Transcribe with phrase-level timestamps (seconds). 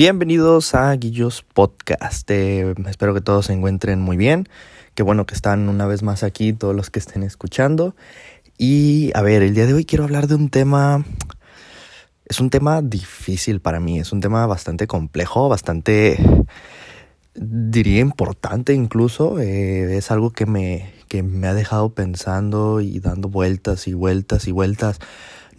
[0.00, 2.30] Bienvenidos a Guillos Podcast.
[2.30, 4.48] Eh, espero que todos se encuentren muy bien.
[4.94, 7.94] Qué bueno que están una vez más aquí todos los que estén escuchando.
[8.56, 11.04] Y a ver, el día de hoy quiero hablar de un tema...
[12.24, 16.16] Es un tema difícil para mí, es un tema bastante complejo, bastante,
[17.34, 19.38] diría, importante incluso.
[19.38, 24.48] Eh, es algo que me, que me ha dejado pensando y dando vueltas y vueltas
[24.48, 24.98] y vueltas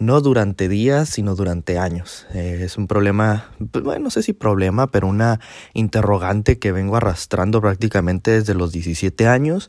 [0.02, 2.26] no durante días, sino durante años.
[2.34, 5.40] Eh, es un problema, pues, bueno, no sé si problema, pero una
[5.72, 9.68] interrogante que vengo arrastrando prácticamente desde los 17 años.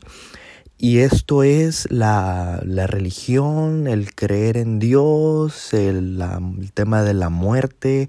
[0.76, 6.20] Y esto es la, la religión, el creer en Dios, el,
[6.60, 8.08] el tema de la muerte,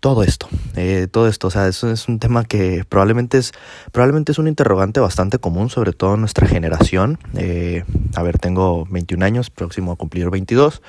[0.00, 3.52] todo esto, eh, todo esto, o sea, eso es un tema que probablemente es,
[3.90, 7.18] probablemente es un interrogante bastante común, sobre todo en nuestra generación.
[7.36, 7.84] Eh,
[8.14, 10.82] a ver, tengo 21 años, próximo a cumplir 22.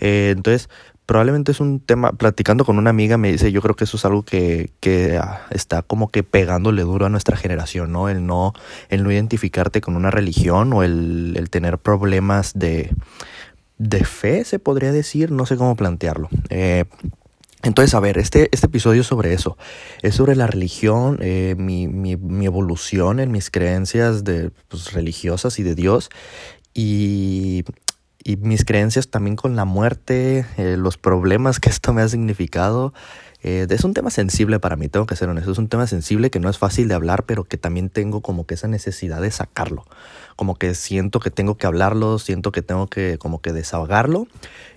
[0.00, 0.70] Eh, entonces,
[1.04, 4.04] probablemente es un tema, platicando con una amiga me dice, yo creo que eso es
[4.06, 8.08] algo que, que ah, está como que pegándole duro a nuestra generación, ¿no?
[8.08, 8.54] El no,
[8.88, 12.94] el no identificarte con una religión o el, el tener problemas de,
[13.78, 16.28] de fe, se podría decir, no sé cómo plantearlo.
[16.48, 16.84] Eh,
[17.64, 19.56] entonces, a ver, este, este episodio es sobre eso.
[20.02, 25.58] Es sobre la religión, eh, mi, mi, mi, evolución en mis creencias de, pues, religiosas
[25.58, 26.10] y de Dios.
[26.74, 27.64] Y,
[28.24, 32.92] y, mis creencias también con la muerte, eh, los problemas que esto me ha significado.
[33.42, 35.52] Eh, es un tema sensible para mí, tengo que ser honesto.
[35.52, 38.46] Es un tema sensible que no es fácil de hablar, pero que también tengo como
[38.46, 39.84] que esa necesidad de sacarlo
[40.36, 44.26] como que siento que tengo que hablarlo, siento que tengo que como que desahogarlo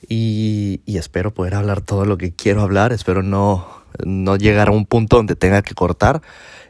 [0.07, 3.67] y, espero poder hablar todo lo que quiero hablar, espero no,
[4.03, 6.21] no llegar a un punto donde tenga que cortar,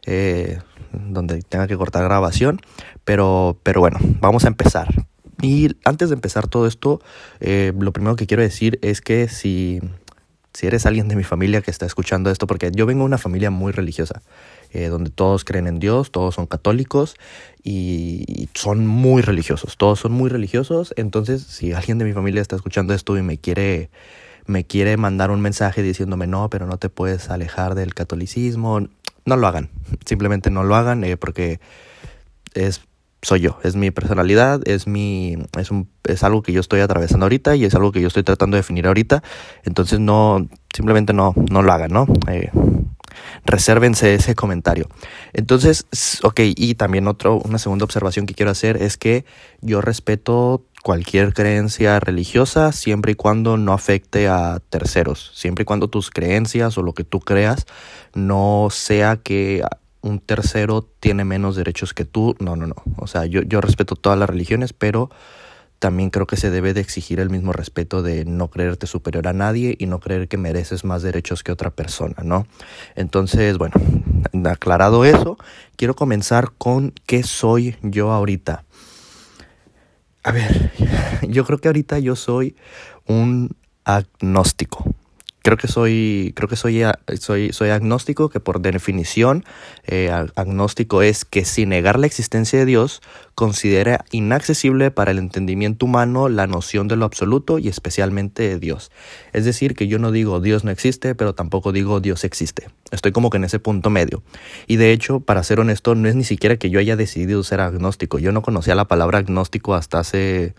[0.05, 0.59] eh,
[0.91, 2.59] donde tenga que cortar grabación,
[3.03, 4.87] pero, pero bueno, vamos a empezar.
[5.41, 6.99] Y antes de empezar todo esto,
[7.39, 9.79] eh, lo primero que quiero decir es que si,
[10.53, 13.19] si eres alguien de mi familia que está escuchando esto, porque yo vengo de una
[13.19, 14.23] familia muy religiosa,
[14.71, 17.15] eh, donde todos creen en Dios, todos son católicos
[17.63, 22.55] y son muy religiosos, todos son muy religiosos, entonces si alguien de mi familia está
[22.55, 23.89] escuchando esto y me quiere
[24.47, 28.79] me quiere mandar un mensaje diciéndome no, pero no te puedes alejar del catolicismo,
[29.25, 29.69] no lo hagan,
[30.05, 31.59] simplemente no lo hagan eh, porque
[32.53, 32.81] es
[33.27, 37.25] soy yo, es mi personalidad, es mi es un es algo que yo estoy atravesando
[37.25, 39.21] ahorita y es algo que yo estoy tratando de definir ahorita,
[39.65, 42.07] entonces no simplemente no no lo hagan, ¿no?
[42.29, 42.51] Eh,
[43.45, 44.87] resérvense ese comentario.
[45.33, 45.87] Entonces,
[46.23, 49.25] ok, y también otro, una segunda observación que quiero hacer es que
[49.59, 55.89] yo respeto cualquier creencia religiosa siempre y cuando no afecte a terceros, siempre y cuando
[55.89, 57.65] tus creencias o lo que tú creas
[58.13, 59.63] no sea que
[60.01, 63.95] un tercero tiene menos derechos que tú, no, no, no, o sea, yo, yo respeto
[63.95, 65.09] todas las religiones, pero
[65.79, 69.33] también creo que se debe de exigir el mismo respeto de no creerte superior a
[69.33, 72.47] nadie y no creer que mereces más derechos que otra persona, ¿no?
[72.95, 73.75] Entonces, bueno,
[74.45, 75.37] aclarado eso,
[75.75, 78.63] quiero comenzar con qué soy yo ahorita.
[80.23, 80.71] A ver,
[81.27, 82.55] yo creo que ahorita yo soy
[83.05, 84.83] un agnóstico
[85.41, 86.83] creo que soy, creo que soy,
[87.19, 89.45] soy, soy agnóstico, que por definición
[89.85, 93.01] eh, agnóstico es que sin negar la existencia de Dios,
[93.37, 98.91] considera inaccesible para el entendimiento humano la noción de lo absoluto y especialmente de Dios.
[99.31, 102.67] Es decir, que yo no digo Dios no existe, pero tampoco digo Dios existe.
[102.89, 104.23] Estoy como que en ese punto medio.
[104.65, 107.61] Y de hecho, para ser honesto, no es ni siquiera que yo haya decidido ser
[107.61, 108.17] agnóstico.
[108.17, 110.55] Yo no conocía la palabra agnóstico hasta hace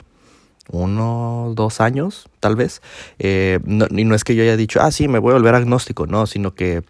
[0.71, 2.83] uno, dos años, tal vez.
[3.19, 6.07] Eh, y no es que yo haya dicho, ah, sí, me voy a volver agnóstico,
[6.07, 6.83] no, sino que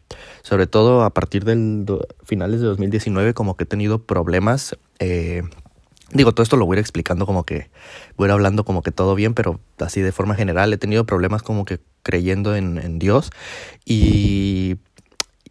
[0.42, 1.86] sobre todo a partir del
[2.22, 4.76] finales de 2019 como que he tenido problemas.
[4.98, 5.42] Eh,
[6.12, 7.70] digo, todo esto lo voy a ir explicando como que,
[8.16, 11.06] voy a ir hablando como que todo bien, pero así de forma general he tenido
[11.06, 13.30] problemas como que creyendo en, en Dios
[13.84, 14.78] y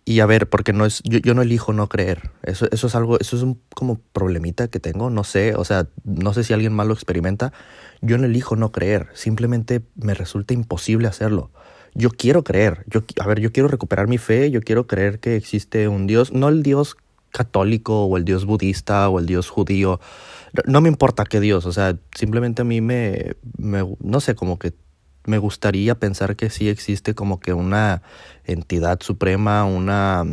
[0.08, 2.32] y a ver, porque no es, yo, yo, no elijo no creer.
[2.42, 5.90] Eso, eso es algo, eso es un como problemita que tengo, no sé, o sea,
[6.06, 7.52] no sé si alguien más lo experimenta.
[8.02, 11.52] Yo no elijo no creer, simplemente me resulta imposible hacerlo.
[11.94, 15.36] Yo quiero creer, yo, a ver, yo quiero recuperar mi fe, yo quiero creer que
[15.36, 16.96] existe un Dios, no el Dios
[17.32, 20.00] católico o el Dios budista o el Dios judío,
[20.66, 24.60] no me importa qué Dios, o sea, simplemente a mí me, me no sé, como
[24.60, 24.74] que
[25.26, 28.02] me gustaría pensar que sí existe como que una
[28.46, 30.24] entidad suprema, una,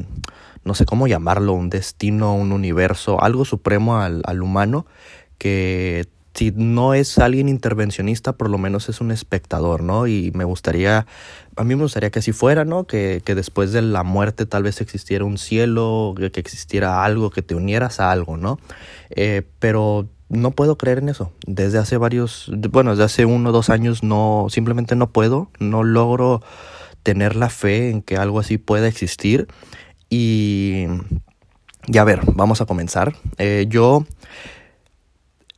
[0.64, 4.86] no sé cómo llamarlo, un destino, un universo, algo supremo al, al humano
[5.36, 10.06] que si no es alguien intervencionista, por lo menos es un espectador, ¿no?
[10.08, 11.06] Y me gustaría,
[11.56, 12.84] a mí me gustaría que así fuera, ¿no?
[12.84, 17.42] Que, que después de la muerte tal vez existiera un cielo, que, existiera algo, que
[17.42, 18.58] te unieras a algo, ¿no?
[19.10, 21.32] Eh, pero no puedo creer en eso.
[21.46, 25.84] Desde hace varios, bueno, desde hace uno o dos años no, simplemente no puedo, no
[25.84, 26.42] logro
[27.04, 29.46] tener la fe en que algo así pueda existir.
[30.10, 30.86] Y,
[31.86, 33.14] y a ver, vamos a comenzar.
[33.38, 34.04] Eh, yo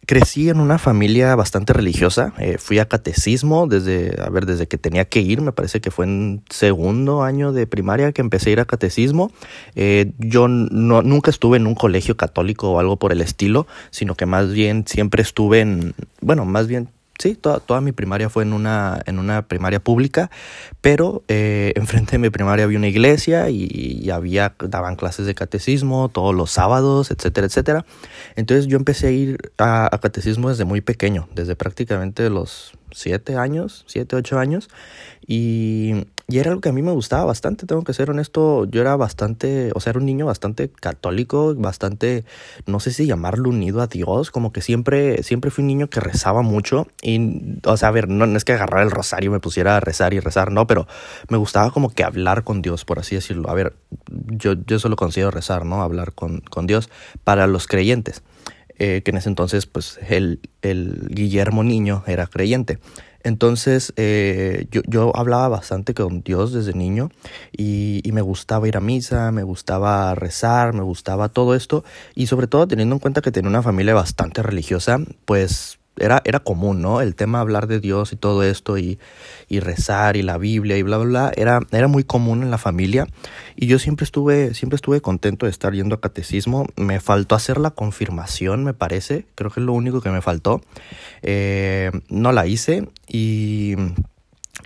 [0.07, 2.33] crecí en una familia bastante religiosa.
[2.39, 5.41] Eh, fui a catecismo desde, a ver, desde que tenía que ir.
[5.43, 9.31] Me parece que fue en segundo año de primaria que empecé a ir a catecismo.
[9.75, 14.15] Eh, yo no, nunca estuve en un colegio católico o algo por el estilo, sino
[14.15, 18.43] que más bien siempre estuve en, bueno, más bien sí, toda, toda, mi primaria fue
[18.43, 20.31] en una, en una primaria pública,
[20.81, 26.09] pero eh, enfrente de mi primaria había una iglesia y, había, daban clases de catecismo
[26.09, 27.87] todos los sábados, etcétera, etcétera.
[28.37, 33.37] Entonces yo empecé a ir a, a catecismo desde muy pequeño, desde prácticamente los siete
[33.37, 34.69] años, siete, ocho años,
[35.27, 38.81] y, y, era algo que a mí me gustaba bastante, tengo que ser honesto, yo
[38.81, 42.25] era bastante, o sea, era un niño bastante católico, bastante,
[42.67, 46.01] no sé si llamarlo unido a Dios, como que siempre, siempre fui un niño que
[46.01, 49.41] rezaba mucho, y, o sea, a ver, no, es que agarrar el rosario y me
[49.41, 50.87] pusiera a rezar y rezar, no, pero
[51.29, 53.75] me gustaba como que hablar con Dios, por así decirlo, a ver,
[54.11, 55.83] yo, yo solo considero rezar, ¿no?
[55.83, 56.91] Hablar con, con Dios
[57.25, 58.23] para los creyentes.
[58.79, 62.79] Eh, que en ese entonces pues el, el Guillermo Niño era creyente.
[63.27, 67.11] Entonces eh, yo, yo, hablaba bastante con Dios desde niño
[67.51, 71.83] y, y, me gustaba ir a misa, me gustaba rezar, me gustaba todo esto.
[72.15, 76.41] Y sobre todo teniendo en cuenta que tenía una familia bastante religiosa, pues era, era
[76.41, 77.01] común, ¿no?
[77.01, 78.99] El tema hablar de Dios y todo esto y,
[79.49, 82.59] y, rezar y la Biblia y bla, bla, bla, era, era muy común en la
[82.59, 83.07] familia
[83.57, 86.67] y yo siempre estuve, siempre estuve contento de estar yendo a catecismo.
[86.77, 90.61] Me faltó hacer la confirmación, me parece, creo que es lo único que me faltó.
[91.23, 93.77] Eh, no la hice y...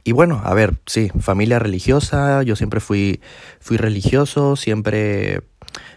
[0.05, 3.21] Y bueno, a ver, sí, familia religiosa, yo siempre fui,
[3.61, 5.43] fui religioso, siempre,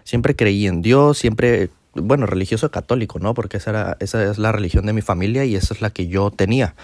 [0.04, 3.34] siempre creí en Dios, siempre bueno, religioso católico, ¿no?
[3.34, 6.08] Porque esa, era, esa es la religión de mi familia y esa es la que
[6.08, 6.76] yo tenía.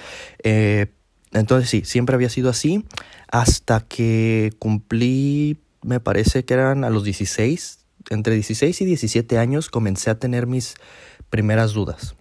[0.43, 0.87] Eh,
[1.31, 2.85] entonces sí, siempre había sido así
[3.31, 7.79] hasta que cumplí, me parece que eran a los 16,
[8.09, 10.75] entre 16 y 17 años comencé a tener mis
[11.29, 12.15] primeras dudas.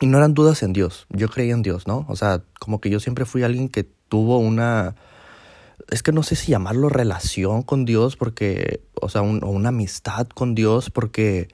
[0.00, 2.06] Y no eran dudas en Dios, yo creía en Dios, ¿no?
[2.08, 4.94] O sea, como que yo siempre fui alguien que tuvo una,
[5.90, 10.26] es que no sé si llamarlo relación con Dios, porque, o sea, o una amistad
[10.28, 11.48] con Dios, porque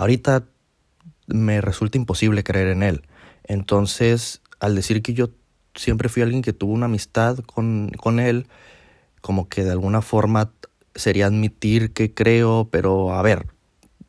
[0.00, 0.44] Ahorita
[1.26, 3.02] me resulta imposible creer en él.
[3.44, 5.28] Entonces, al decir que yo
[5.74, 8.46] siempre fui alguien que tuvo una amistad con, con él,
[9.20, 10.52] como que de alguna forma
[10.94, 13.48] sería admitir que creo, pero a ver,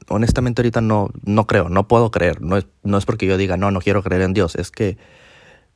[0.08, 2.42] honestamente ahorita no, no creo, no puedo creer.
[2.42, 4.98] No es, no es porque yo diga, no, no quiero creer en Dios, es que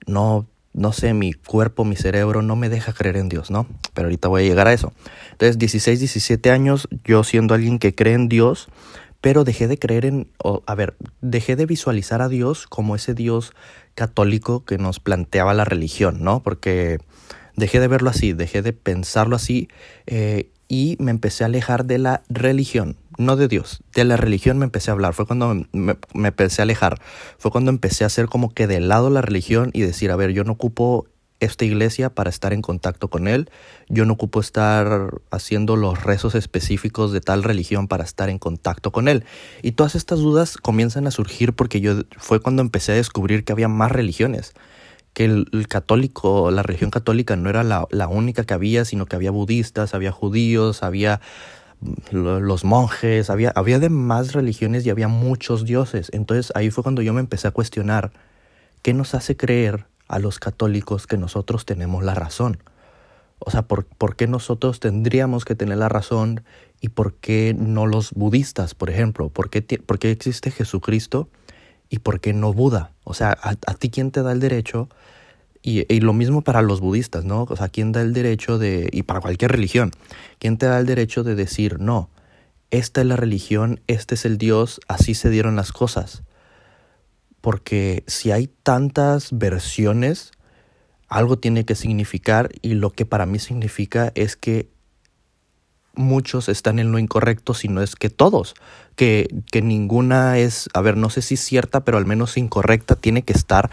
[0.08, 3.68] no, no sé, mi cuerpo, mi cerebro no me deja creer en Dios, ¿no?
[3.94, 4.94] Pero ahorita voy a llegar a eso.
[5.34, 8.70] Entonces, 16, 17 años, yo siendo alguien que cree en Dios,
[9.26, 10.28] pero dejé de creer en,
[10.68, 13.54] a ver, dejé de visualizar a Dios como ese Dios
[13.96, 16.44] católico que nos planteaba la religión, ¿no?
[16.44, 17.00] Porque
[17.56, 19.68] dejé de verlo así, dejé de pensarlo así
[20.06, 24.60] eh, y me empecé a alejar de la religión, no de Dios, de la religión
[24.60, 27.02] me empecé a hablar, fue cuando me, me empecé a alejar,
[27.40, 30.34] fue cuando empecé a hacer como que de lado la religión y decir, a ver,
[30.34, 31.08] yo no ocupo
[31.40, 33.50] esta iglesia para estar en contacto con Él.
[33.90, 38.92] Yo no ocupo estar haciendo los rezos específicos de tal religión para estar en contacto
[38.92, 39.26] con Él.
[39.62, 43.52] Y todas estas dudas comienzan a surgir porque yo fue cuando empecé a descubrir que
[43.54, 44.54] había más religiones.
[45.14, 49.16] Que el, católico, la religión católica no era la, la única que había, sino que
[49.16, 51.22] había budistas, había judíos, había
[52.12, 56.10] los monjes, había, había religiones y había muchos dioses.
[56.14, 58.12] Entonces ahí fue cuando yo me empecé a cuestionar
[58.82, 62.60] qué nos hace creer a los católicos que nosotros tenemos la razón.
[63.40, 66.44] O sea, ¿por, ¿por, qué nosotros tendríamos que tener la razón
[66.82, 69.30] y por qué no los budistas, por ejemplo?
[69.30, 71.30] ¿Por qué, por qué existe Jesucristo
[71.90, 72.92] y por qué no Buda?
[73.04, 74.90] O sea, ¿a, ti quién te da el derecho?
[75.62, 77.44] Y, y, lo mismo para los budistas, ¿no?
[77.50, 79.92] O sea, ¿quién da el derecho de, y para cualquier religión,
[80.38, 82.10] ¿quién te da el derecho de decir, no,
[82.70, 86.22] esta es la religión, este es el Dios, así se dieron las cosas?
[87.46, 90.32] Porque si hay tantas versiones,
[91.08, 94.68] algo tiene que significar y lo que para mí significa es que
[95.94, 98.56] muchos están en lo incorrecto, si no es que todos,
[98.96, 103.22] que, que ninguna es, a ver, no sé si cierta, pero al menos incorrecta, tiene
[103.22, 103.70] que estar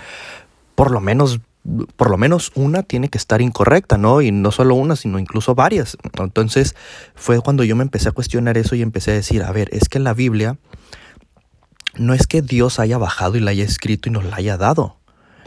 [0.74, 1.40] por lo menos
[1.96, 4.20] por lo menos una tiene que estar incorrecta, ¿no?
[4.20, 5.96] Y no solo una, sino incluso varias.
[6.18, 6.74] Entonces
[7.14, 9.88] fue cuando yo me empecé a cuestionar eso y empecé a decir, a ver, es
[9.88, 10.58] que la Biblia
[11.96, 14.96] no es que Dios haya bajado y la haya escrito y nos la haya dado.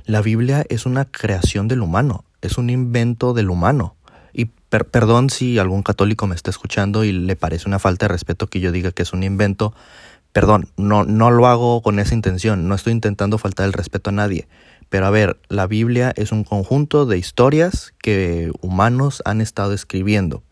[0.05, 3.95] La Biblia es una creación del humano, es un invento del humano.
[4.33, 8.47] Y perdón si algún católico me está escuchando y le parece una falta de respeto
[8.47, 9.73] que yo diga que es un invento.
[10.33, 14.13] Perdón, no, no lo hago con esa intención, no estoy intentando faltar el respeto a
[14.13, 14.47] nadie.
[14.89, 20.43] Pero a ver, la Biblia es un conjunto de historias que humanos han estado escribiendo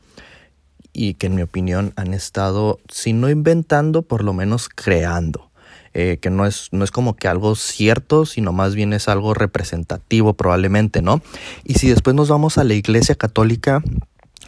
[0.93, 5.51] y que en mi opinión han estado, si no inventando, por lo menos creando.
[5.95, 9.35] Eh, que no es, no es como que algo cierto, sino más bien es algo
[9.35, 11.21] representativo probablemente, ¿no?
[11.63, 13.83] Y si después nos vamos a la Iglesia Católica,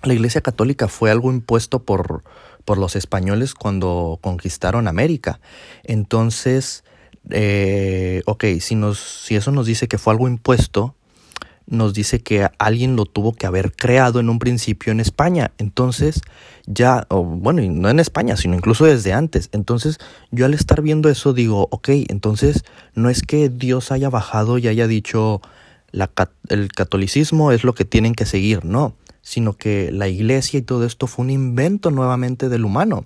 [0.02, 2.24] la Iglesia Católica fue algo impuesto por,
[2.66, 5.40] por los españoles cuando conquistaron América.
[5.84, 6.84] Entonces,
[7.30, 10.96] eh, ok, si, nos, si eso nos dice que fue algo impuesto,
[11.68, 15.52] nos dice que alguien lo tuvo que haber creado en un principio en España.
[15.58, 16.22] Entonces,
[16.68, 19.50] ya, o bueno, no en España, sino incluso desde antes.
[19.52, 19.98] Entonces,
[20.32, 24.68] yo al estar viendo eso digo, ok, entonces no es que Dios haya bajado y
[24.68, 25.42] haya dicho
[26.50, 30.86] el catolicismo es lo que tienen que seguir, no, sino que la iglesia y todo
[30.86, 33.06] esto fue un invento nuevamente del humano,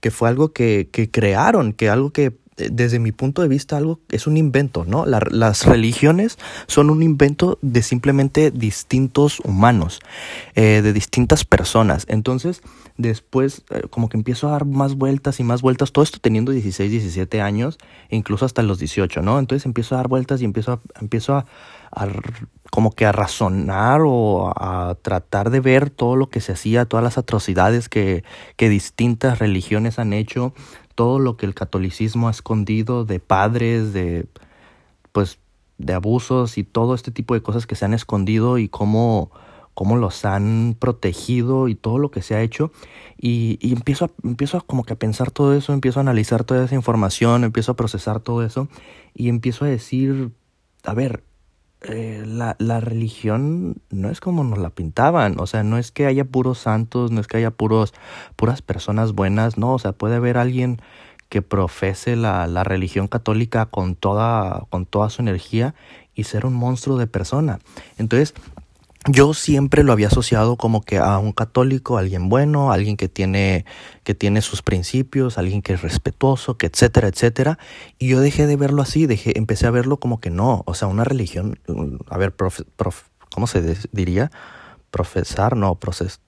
[0.00, 4.26] que fue algo que, crearon, que algo que desde mi punto de vista, algo es
[4.26, 5.06] un invento, ¿no?
[5.06, 10.00] las religiones son un invento de simplemente distintos humanos,
[10.54, 12.04] eh, de distintas personas.
[12.08, 12.62] Entonces,
[12.96, 16.52] después, eh, como que empiezo a dar más vueltas y más vueltas, todo esto teniendo
[16.52, 17.78] 16, 17 años,
[18.10, 19.38] incluso hasta los 18, ¿no?
[19.38, 21.46] Entonces empiezo a dar vueltas y empiezo a, empiezo a,
[22.70, 27.04] como que a razonar o a tratar de ver todo lo que se hacía, todas
[27.04, 28.24] las atrocidades que,
[28.56, 30.54] que distintas religiones han hecho,
[31.02, 34.28] todo lo que el catolicismo ha escondido de padres, de
[35.10, 35.40] pues
[35.76, 39.32] de abusos y todo este tipo de cosas que se han escondido y cómo,
[39.74, 42.70] cómo los han protegido y todo lo que se ha hecho.
[43.18, 46.76] Y, empiezo, empiezo a como que a pensar todo eso, empiezo a analizar toda esa
[46.76, 48.68] información, empiezo a procesar todo eso
[49.12, 50.30] y empiezo a decir,
[50.84, 51.24] a ver,
[51.84, 56.06] eh, la, la, religión no es como nos la pintaban, o sea, no es que
[56.06, 57.92] haya puros santos, no es que haya puros,
[58.36, 60.80] puras personas buenas, no, o sea, puede haber alguien
[61.28, 65.74] que profese la, la religión católica con toda, con toda su energía
[66.14, 67.58] y ser un monstruo de persona.
[67.96, 68.34] Entonces,
[69.08, 73.64] yo siempre lo había asociado como que a un católico, alguien bueno, alguien que tiene,
[74.04, 77.58] que tiene sus principios, alguien que es respetuoso, que etcétera, etcétera.
[77.98, 80.88] Y yo dejé de verlo así, dejé, empecé a verlo como que no, o sea,
[80.88, 81.58] una religión,
[82.08, 82.60] a ver, prof,
[83.34, 84.30] ¿cómo se diría?
[84.90, 86.20] Profesar, no, proces,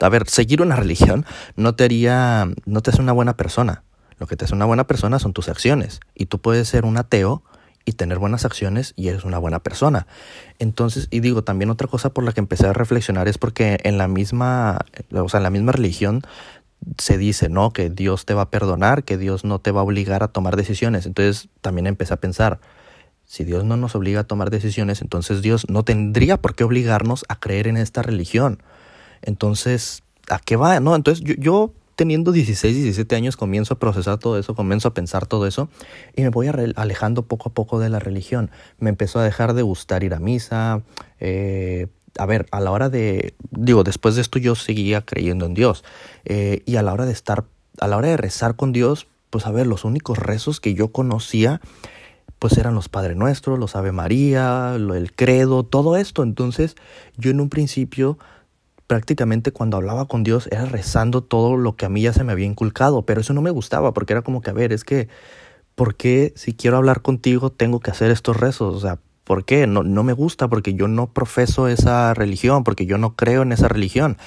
[0.00, 1.26] a ver, seguir una religión
[1.56, 3.84] no te haría, no te hace una buena persona.
[4.18, 5.98] Lo que te hace una buena persona son tus acciones.
[6.14, 7.42] Y tú puedes ser un ateo
[7.84, 10.06] y tener buenas acciones y eres una buena persona.
[10.58, 13.98] Entonces, y digo, también otra cosa por la que empecé a reflexionar es porque en
[13.98, 14.80] la misma,
[15.12, 16.22] o sea, en la misma religión
[16.98, 17.72] se dice, ¿no?
[17.72, 20.56] Que Dios te va a perdonar, que Dios no te va a obligar a tomar
[20.56, 21.06] decisiones.
[21.06, 22.60] Entonces, también empecé a pensar,
[23.24, 27.24] si Dios no nos obliga a tomar decisiones, entonces Dios no tendría por qué obligarnos
[27.28, 28.62] a creer en esta religión.
[29.22, 30.80] Entonces, ¿a qué va?
[30.80, 34.94] No, entonces yo, yo teniendo 16, 17 años comienzo a procesar todo eso, comienzo a
[34.94, 35.68] pensar todo eso
[36.16, 38.50] y me voy alejando poco a poco de la religión.
[38.78, 40.82] Me empezó a dejar de gustar ir a misa.
[41.20, 45.54] Eh, a ver, a la hora de, digo, después de esto yo seguía creyendo en
[45.54, 45.84] Dios
[46.24, 47.44] eh, y a la hora de estar,
[47.80, 50.92] a la hora de rezar con Dios, pues a ver, los únicos rezos que yo
[50.92, 51.60] conocía
[52.38, 56.24] pues eran los Padre Nuestros, los Ave María, el credo, todo esto.
[56.24, 56.74] Entonces
[57.16, 58.18] yo en un principio
[58.92, 62.32] prácticamente cuando hablaba con Dios era rezando todo lo que a mí ya se me
[62.32, 65.08] había inculcado, pero eso no me gustaba porque era como que, a ver, es que,
[65.74, 68.76] ¿por qué si quiero hablar contigo tengo que hacer estos rezos?
[68.76, 69.66] O sea, ¿por qué?
[69.66, 73.52] No, no me gusta porque yo no profeso esa religión, porque yo no creo en
[73.52, 74.18] esa religión.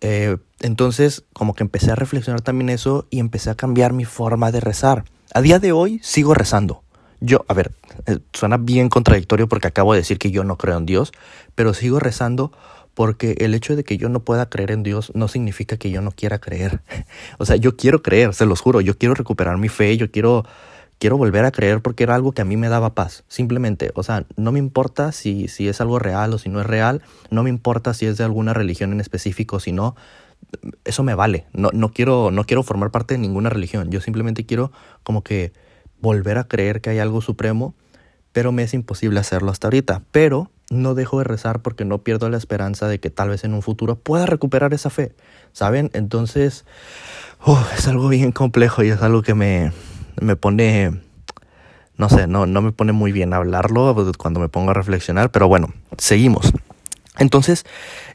[0.00, 4.50] Eh, entonces, como que empecé a reflexionar también eso y empecé a cambiar mi forma
[4.50, 5.04] de rezar.
[5.34, 6.82] A día de hoy sigo rezando.
[7.20, 7.70] Yo, a ver,
[8.06, 11.12] eh, suena bien contradictorio porque acabo de decir que yo no creo en Dios,
[11.54, 12.50] pero sigo rezando
[12.94, 16.00] porque el hecho de que yo no pueda creer en Dios no significa que yo
[16.00, 16.80] no quiera creer.
[17.38, 20.44] O sea, yo quiero creer, se los juro, yo quiero recuperar mi fe, yo quiero
[20.98, 24.02] quiero volver a creer porque era algo que a mí me daba paz, simplemente, o
[24.02, 27.42] sea, no me importa si si es algo real o si no es real, no
[27.42, 29.96] me importa si es de alguna religión en específico, si no
[30.84, 31.46] eso me vale.
[31.52, 34.72] No no quiero no quiero formar parte de ninguna religión, yo simplemente quiero
[35.02, 35.52] como que
[36.00, 37.74] volver a creer que hay algo supremo,
[38.32, 42.28] pero me es imposible hacerlo hasta ahorita, pero no dejo de rezar porque no pierdo
[42.28, 45.14] la esperanza de que tal vez en un futuro pueda recuperar esa fe,
[45.52, 45.90] ¿saben?
[45.92, 46.64] Entonces,
[47.76, 49.72] es algo bien complejo y es algo que me,
[50.20, 51.00] me pone,
[51.96, 55.48] no sé, no, no me pone muy bien hablarlo cuando me pongo a reflexionar, pero
[55.48, 56.52] bueno, seguimos.
[57.18, 57.64] Entonces,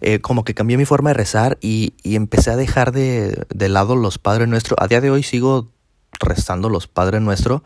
[0.02, 3.70] eh, como que cambié mi forma de rezar y, y empecé a dejar de, de,
[3.70, 4.78] lado los Padres Nuestros.
[4.82, 5.72] A día de hoy sigo
[6.20, 7.62] rezando los Padres Nuestros.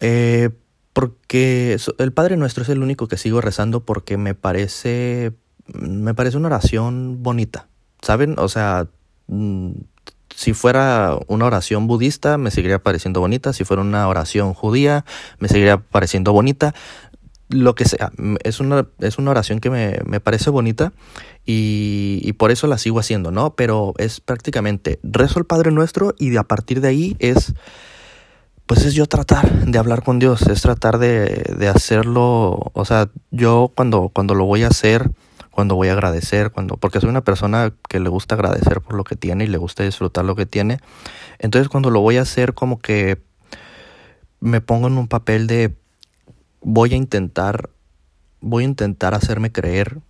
[0.00, 0.50] Eh,
[0.96, 5.34] porque el Padre Nuestro es el único que sigo rezando porque me parece
[5.66, 7.68] me parece una oración bonita,
[8.00, 8.34] ¿saben?
[8.38, 8.88] O sea,
[9.26, 9.72] mm,
[10.34, 15.04] si fuera una oración budista me seguiría pareciendo bonita, si fuera una oración judía
[15.38, 16.74] me seguiría pareciendo bonita.
[17.50, 18.10] lo que sea.
[18.42, 20.94] Es una, es una oración que me, me parece bonita
[21.44, 23.54] y, y, por eso la sigo haciendo, ¿no?
[23.54, 27.52] Pero es prácticamente rezo el Padre Nuestro y a partir de ahí es,
[28.66, 33.08] pues es yo tratar de hablar con Dios, es tratar de, de hacerlo, o sea,
[33.30, 35.10] yo cuando, cuando lo voy a hacer,
[35.50, 39.04] cuando voy a agradecer, cuando, porque soy una persona que le gusta agradecer por lo
[39.04, 40.80] que tiene y le gusta disfrutar lo que tiene,
[41.38, 43.22] entonces cuando lo voy a hacer como que
[44.40, 45.76] me pongo en un papel de
[46.60, 47.70] voy a intentar,
[48.40, 50.00] voy a intentar hacerme creer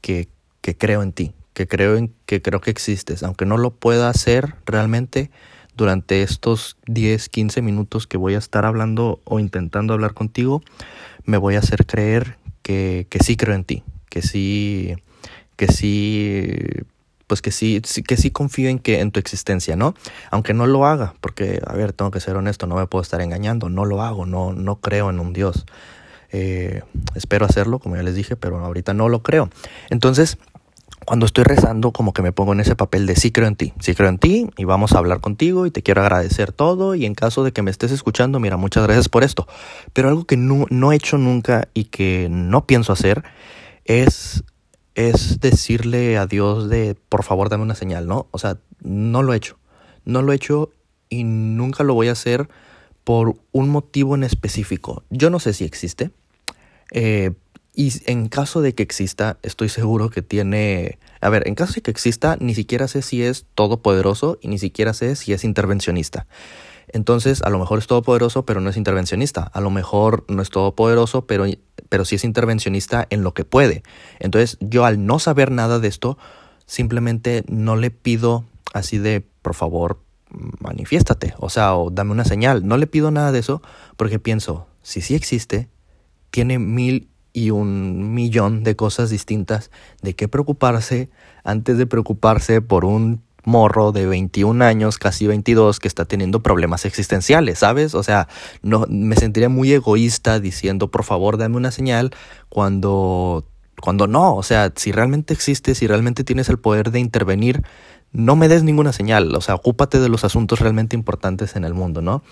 [0.00, 0.28] que,
[0.60, 4.08] que creo en ti, que creo en que creo que existes, aunque no lo pueda
[4.08, 5.30] hacer realmente
[5.76, 10.62] durante estos 10, 15 minutos que voy a estar hablando o intentando hablar contigo,
[11.24, 14.94] me voy a hacer creer que, que sí creo en ti, que sí,
[15.56, 16.56] que sí,
[17.26, 19.94] pues que sí, que sí confío en que en tu existencia, ¿no?
[20.30, 23.20] Aunque no lo haga, porque, a ver, tengo que ser honesto, no me puedo estar
[23.20, 25.64] engañando, no lo hago, no, no creo en un Dios.
[26.32, 26.82] Eh,
[27.14, 29.50] espero hacerlo, como ya les dije, pero ahorita no lo creo.
[29.90, 30.38] Entonces,
[31.04, 33.72] cuando estoy rezando, como que me pongo en ese papel de sí creo en ti,
[33.80, 37.04] sí creo en ti y vamos a hablar contigo y te quiero agradecer todo y
[37.04, 39.46] en caso de que me estés escuchando, mira, muchas gracias por esto.
[39.92, 43.24] Pero algo que no, he hecho nunca y que no pienso hacer
[43.84, 44.44] es,
[44.94, 48.26] es decirle a Dios de, por favor, dame una señal, ¿no?
[48.30, 49.58] O sea, no lo he hecho.
[50.04, 50.70] No lo he hecho
[51.08, 52.48] y nunca lo voy a hacer
[53.04, 55.02] por un motivo en específico.
[55.10, 56.10] Yo no sé si existe,
[56.90, 57.32] eh,
[57.74, 60.98] y en caso de que exista, estoy seguro que tiene...
[61.20, 64.58] A ver, en caso de que exista, ni siquiera sé si es todopoderoso y ni
[64.58, 66.26] siquiera sé si es intervencionista.
[66.88, 69.42] Entonces, a lo mejor es todopoderoso, pero no es intervencionista.
[69.42, 71.46] A lo mejor no es todopoderoso, pero,
[71.88, 73.82] pero sí es intervencionista en lo que puede.
[74.20, 76.16] Entonces, yo al no saber nada de esto,
[76.66, 79.98] simplemente no le pido así de, por favor,
[80.60, 81.34] manifiéstate.
[81.38, 82.66] O sea, o dame una señal.
[82.66, 83.62] No le pido nada de eso
[83.96, 85.68] porque pienso, si sí existe,
[86.30, 91.10] tiene mil y un millón de cosas distintas de qué preocuparse
[91.42, 96.86] antes de preocuparse por un morro de 21 años, casi 22, que está teniendo problemas
[96.86, 97.94] existenciales, ¿sabes?
[97.94, 98.28] O sea,
[98.62, 102.12] no me sentiría muy egoísta diciendo, por favor, dame una señal
[102.48, 103.44] cuando
[103.82, 107.64] cuando no, o sea, si realmente existe, si realmente tienes el poder de intervenir,
[108.12, 111.74] no me des ninguna señal, o sea, ocúpate de los asuntos realmente importantes en el
[111.74, 112.22] mundo, ¿no?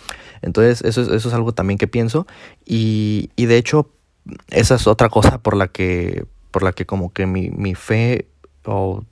[0.41, 2.27] Entonces, eso es, eso es algo también que pienso
[2.65, 3.91] y, y de hecho,
[4.49, 8.29] esa es otra cosa por la que, por la que como que mi, mi fe,
[8.65, 9.05] o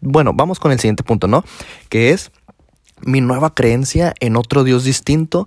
[0.00, 1.44] bueno, vamos con el siguiente punto, ¿no?
[1.88, 2.32] Que es
[3.02, 5.46] mi nueva creencia en otro Dios distinto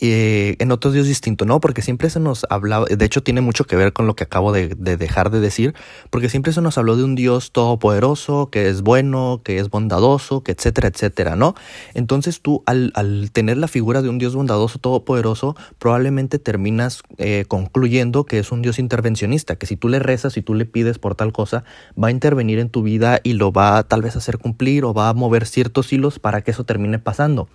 [0.00, 1.60] eh, en otros dios distinto, ¿no?
[1.60, 4.52] Porque siempre se nos hablaba, de hecho tiene mucho que ver con lo que acabo
[4.52, 5.74] de, dejar de decir,
[6.10, 10.42] porque siempre se nos habló de un Dios todopoderoso, que es bueno, que es bondadoso,
[10.42, 11.54] que etcétera, etcétera, ¿no?
[11.94, 12.92] Entonces tú al,
[13.32, 18.62] tener la figura de un Dios bondadoso, todopoderoso, probablemente terminas eh, concluyendo que es un
[18.62, 21.64] Dios intervencionista, que si tú le rezas, si tú le pides por tal cosa,
[22.00, 24.94] va a intervenir en tu vida y lo va tal vez a hacer cumplir o
[24.94, 27.48] va a mover ciertos hilos para que eso termine pasando.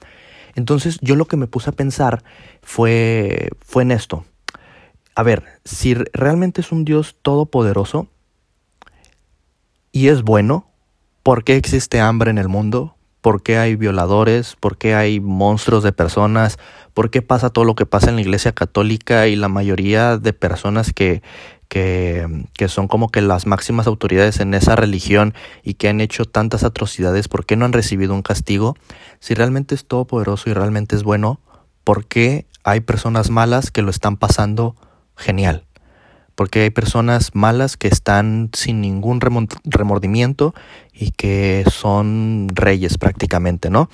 [0.55, 2.23] Entonces yo lo que me puse a pensar
[2.61, 4.25] fue, fue en esto.
[5.15, 8.07] A ver, si realmente es un Dios todopoderoso
[9.91, 10.67] y es bueno,
[11.21, 12.95] ¿por qué existe hambre en el mundo?
[13.23, 14.57] ¿Por qué hay violadores?
[14.59, 16.59] ¿Por qué hay monstruos de personas?
[16.93, 20.33] ¿Por qué pasa todo lo que pasa en la Iglesia Católica y la mayoría de
[20.33, 21.21] personas que,
[21.69, 25.33] que, son como que las máximas autoridades en esa religión
[25.63, 28.75] y que han hecho tantas atrocidades, ¿por qué no han recibido un castigo?
[29.21, 31.39] Si realmente es todopoderoso y realmente es bueno,
[31.85, 34.75] ¿por qué hay personas malas que lo están pasando
[35.15, 35.63] genial?
[36.35, 40.53] Porque hay personas malas que están sin ningún remordimiento
[40.93, 43.89] y que son reyes prácticamente, ¿no?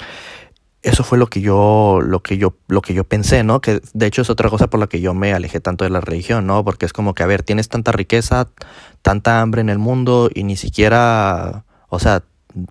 [0.82, 4.06] eso fue lo que yo lo que yo lo que yo pensé no que de
[4.06, 6.64] hecho es otra cosa por la que yo me alejé tanto de la religión no
[6.64, 8.48] porque es como que a ver tienes tanta riqueza
[9.02, 12.24] tanta hambre en el mundo y ni siquiera o sea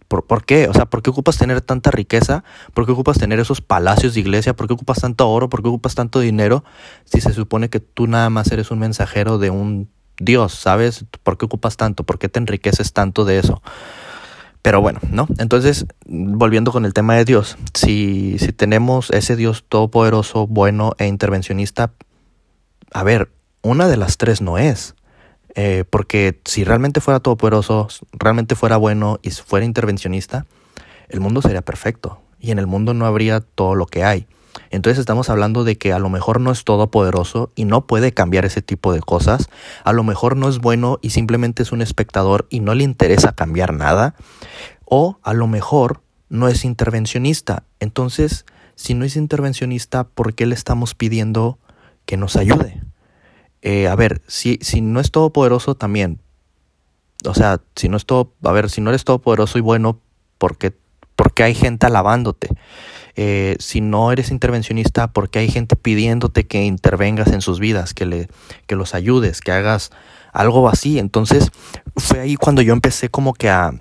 [0.09, 0.69] ¿Por, ¿Por, qué?
[0.69, 2.45] O sea, ¿por qué ocupas tener tanta riqueza?
[2.75, 4.55] ¿Por qué ocupas tener esos palacios de iglesia?
[4.55, 5.49] ¿Por qué ocupas tanto oro?
[5.49, 6.65] ¿Por qué ocupas tanto dinero?
[7.05, 9.89] Si se supone que tú nada más eres un mensajero de un
[10.19, 11.05] Dios, ¿sabes?
[11.23, 12.05] ¿Por qué ocupas tanto?
[12.05, 13.63] ¿Por qué te enriqueces tanto de eso?
[14.63, 15.29] Pero bueno, ¿no?
[15.39, 21.07] Entonces, volviendo con el tema de Dios, si, si tenemos ese Dios todopoderoso, bueno e
[21.07, 21.93] intervencionista,
[22.93, 23.31] a ver,
[23.63, 24.95] una de las tres no es.
[25.61, 30.47] Eh, porque si realmente fuera todopoderoso, realmente fuera bueno y fuera intervencionista,
[31.09, 34.29] el mundo sería perfecto y en el mundo no habría todo lo que hay.
[34.71, 38.45] Entonces estamos hablando de que a lo mejor no es todopoderoso y no puede cambiar
[38.45, 39.49] ese tipo de cosas.
[39.83, 43.33] A lo mejor no es bueno y simplemente es un espectador y no le interesa
[43.33, 44.15] cambiar nada.
[44.85, 47.65] O a lo mejor no es intervencionista.
[47.81, 51.59] Entonces, si no es intervencionista, ¿por qué le estamos pidiendo
[52.07, 52.81] que nos ayude?
[53.63, 56.21] Eh, a ver, si, si no es todopoderoso también,
[57.25, 60.01] o sea, si no es todo, a ver, si no eres todopoderoso y bueno,
[60.39, 60.77] ¿por qué,
[61.17, 62.49] porque hay gente alabándote?
[63.17, 68.07] Eh, si no eres intervencionista, porque hay gente pidiéndote que intervengas en sus vidas, que,
[68.07, 68.29] le,
[68.69, 69.91] que los ayudes, que hagas
[70.33, 71.01] algo así.
[71.01, 71.51] Entonces
[71.97, 73.73] fue ahí cuando yo empecé como que a,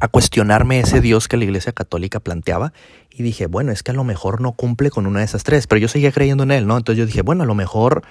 [0.00, 2.72] a cuestionarme ese Dios que la Iglesia Católica planteaba
[3.10, 5.66] y dije, bueno, es que a lo mejor no cumple con una de esas tres,
[5.66, 6.76] pero yo seguía creyendo en él, ¿no?
[6.76, 8.02] Entonces yo dije, bueno, a lo mejor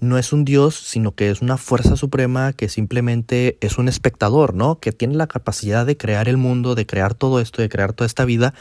[0.00, 4.54] no es un Dios, sino que es una fuerza suprema que simplemente es un espectador,
[4.54, 4.78] ¿no?
[4.78, 8.06] Que tiene la capacidad de crear el mundo, de crear todo esto, de crear toda
[8.06, 8.54] esta vida,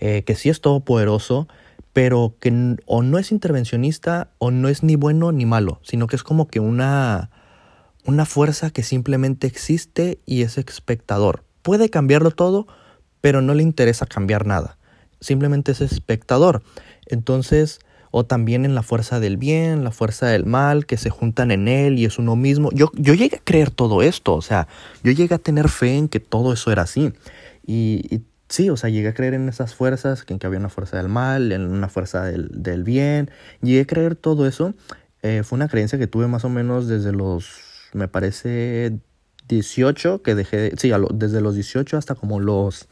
[0.00, 1.46] eh, que sí es todopoderoso,
[1.92, 6.16] pero que o no es intervencionista o no es ni bueno ni malo, sino que
[6.16, 7.30] es como que una,
[8.04, 12.68] una fuerza que simplemente existe y es espectador puede cambiarlo todo,
[13.20, 14.78] pero no le interesa cambiar nada.
[15.20, 16.62] Simplemente es espectador.
[17.06, 17.80] Entonces,
[18.12, 21.66] o también en la fuerza del bien, la fuerza del mal, que se juntan en
[21.66, 22.70] él y es uno mismo.
[22.70, 24.68] Yo, yo llegué a creer todo esto, o sea,
[25.02, 27.12] yo llegué a tener fe en que todo eso era así.
[27.66, 30.68] Y, sí, o sea, llegué a creer en esas fuerzas, que en que había una
[30.68, 33.28] fuerza del mal, en una fuerza del, del bien.
[33.60, 34.72] Llegué a creer todo eso.
[35.22, 37.58] Eh, fue una creencia que tuve más o menos desde los,
[37.92, 39.00] me parece,
[39.48, 42.88] 18 que dejé, sí, desde los 18 hasta como los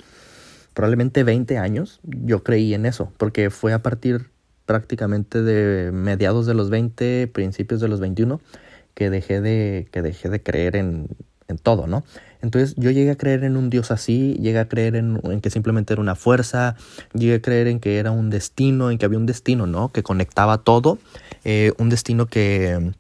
[0.74, 4.30] probablemente 20 años, yo creí en eso, porque fue a partir
[4.66, 8.40] prácticamente de mediados de los 20, principios de los 21,
[8.94, 11.08] que dejé de, que dejé de creer en,
[11.48, 12.04] en todo, ¿no?
[12.42, 15.50] Entonces yo llegué a creer en un Dios así, llegué a creer en, en, que
[15.50, 16.76] simplemente era una fuerza,
[17.14, 19.90] llegué a creer en que era un destino, en que había un destino, ¿no?
[19.90, 20.98] Que conectaba todo,
[21.44, 22.92] eh, un destino que,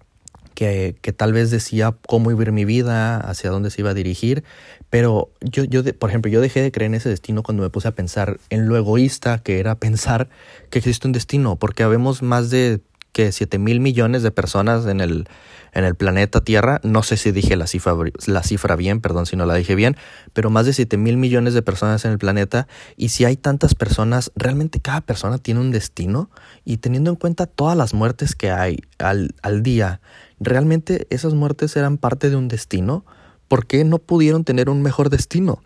[0.54, 4.44] que, tal vez decía cómo iba a mi vida, hacia dónde se iba a dirigir,
[4.90, 7.88] pero yo, yo por ejemplo, yo dejé de creer en ese destino cuando me puse
[7.88, 10.28] a pensar en lo egoísta que era pensar
[10.70, 12.80] que existe un destino, porque habemos más de
[13.14, 15.28] que 7 mil millones de personas en el,
[15.72, 16.80] en el planeta Tierra.
[16.82, 17.94] No sé si dije la cifra,
[18.26, 19.96] la cifra bien, perdón si no la dije bien,
[20.32, 22.66] pero más de 7 mil millones de personas en el planeta.
[22.96, 26.28] Y si hay tantas personas, realmente cada persona tiene un destino.
[26.64, 30.00] Y teniendo en cuenta todas las muertes que hay al, al día,
[30.40, 33.04] ¿realmente esas muertes eran parte de un destino?
[33.48, 35.60] ¿Por qué no pudieron tener un mejor destino?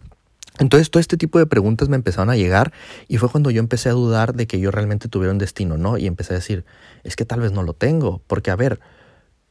[0.58, 2.72] Entonces todo este tipo de preguntas me empezaron a llegar
[3.06, 5.98] y fue cuando yo empecé a dudar de que yo realmente tuviera un destino, ¿no?
[5.98, 6.64] Y empecé a decir,
[7.04, 8.80] es que tal vez no lo tengo, porque a ver,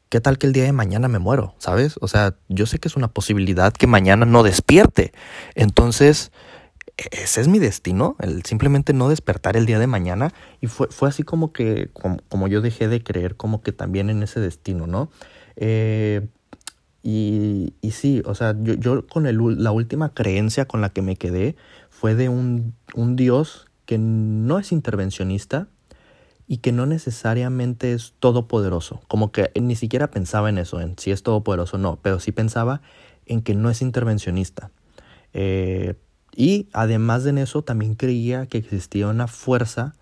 [0.10, 1.56] ¿qué tal que el día de mañana me muero?
[1.60, 1.96] ¿Sabes?
[2.02, 5.14] O sea, yo sé que es una posibilidad que mañana no despierte.
[5.56, 6.32] Entonces,
[6.98, 10.34] ese es mi destino, el simplemente no despertar el día de mañana.
[10.62, 11.90] Y fue, fue así como que,
[12.30, 15.10] como yo dejé de creer como que también en ese destino, ¿no?
[15.56, 16.28] Eh,
[17.04, 21.02] y, y sí, o sea, yo, yo con el, la última creencia con la que
[21.02, 21.56] me quedé
[21.90, 25.68] fue de un, un Dios que no es intervencionista
[26.48, 29.02] y que no necesariamente es todopoderoso.
[29.08, 32.32] Como que ni siquiera pensaba en eso, en si es todopoderoso o no, pero sí
[32.32, 32.82] pensaba
[33.26, 34.72] en que no es intervencionista.
[35.34, 35.96] Eh,
[36.38, 39.94] y además de eso, también creía que existía una fuerza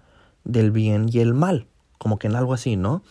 [0.43, 1.65] del bien y el mal,
[1.98, 3.02] como que en algo así, ¿no?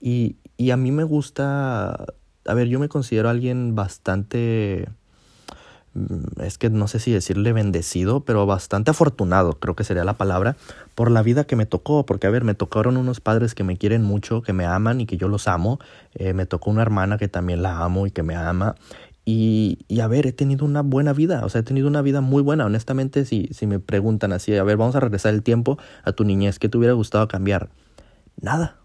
[0.00, 2.04] Y, y a mí me gusta
[2.46, 4.88] a ver, yo me considero alguien bastante,
[5.94, 10.16] mm, es que no sé si decirle bendecido, pero bastante afortunado, creo que sería la
[10.16, 10.56] palabra,
[10.94, 13.76] por la vida que me tocó, porque a ver, me tocaron unos padres que me
[13.76, 15.78] quieren mucho, que me aman y que yo los amo,
[16.14, 18.74] eh, me tocó una hermana que también la amo y que me ama,
[19.24, 22.42] y, a ver, he tenido una buena vida, o sea, he tenido una vida muy
[22.42, 22.66] buena.
[22.66, 26.24] Honestamente, si, si me preguntan así, a ver, vamos a regresar el tiempo a tu
[26.24, 27.70] niñez, ¿qué te hubiera gustado cambiar?
[28.40, 28.78] Nada,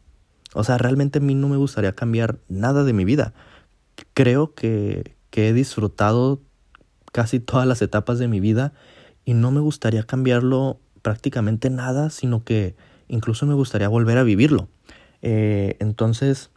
[0.53, 3.33] o sea, realmente a mí no me gustaría cambiar nada de mi vida.
[4.13, 6.41] Creo que, que he disfrutado
[7.11, 8.73] casi todas las etapas de mi vida
[9.25, 12.75] y no me gustaría cambiarlo prácticamente nada, sino que
[13.07, 14.67] incluso me gustaría volver a vivirlo.
[15.21, 16.51] Eh, entonces,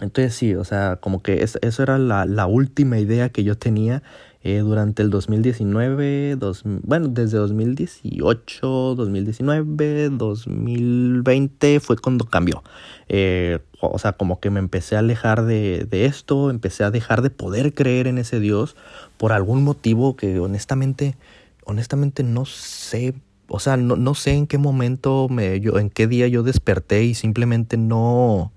[0.00, 3.56] entonces sí, o sea, como que es, eso era la, la, última idea que yo
[3.56, 4.02] tenía
[4.42, 12.62] eh, durante el 2019, dos, bueno, desde 2018, 2019, 2020 fue cuando cambió.
[13.08, 17.22] Eh, o sea, como que me empecé a alejar de, de, esto, empecé a dejar
[17.22, 18.76] de poder creer en ese Dios
[19.16, 21.16] por algún motivo que honestamente,
[21.64, 23.14] honestamente no sé.
[23.48, 27.04] O sea, no, no sé en qué momento, me, yo, en qué día yo desperté
[27.04, 28.52] y simplemente no,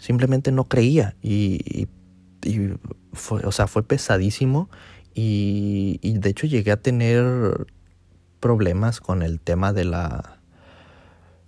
[0.00, 1.16] simplemente no creía.
[1.22, 1.86] Y,
[2.42, 2.74] y,
[3.12, 4.70] fue, o sea, fue pesadísimo
[5.14, 7.66] y, y, de hecho llegué a tener
[8.40, 10.40] problemas con el tema de la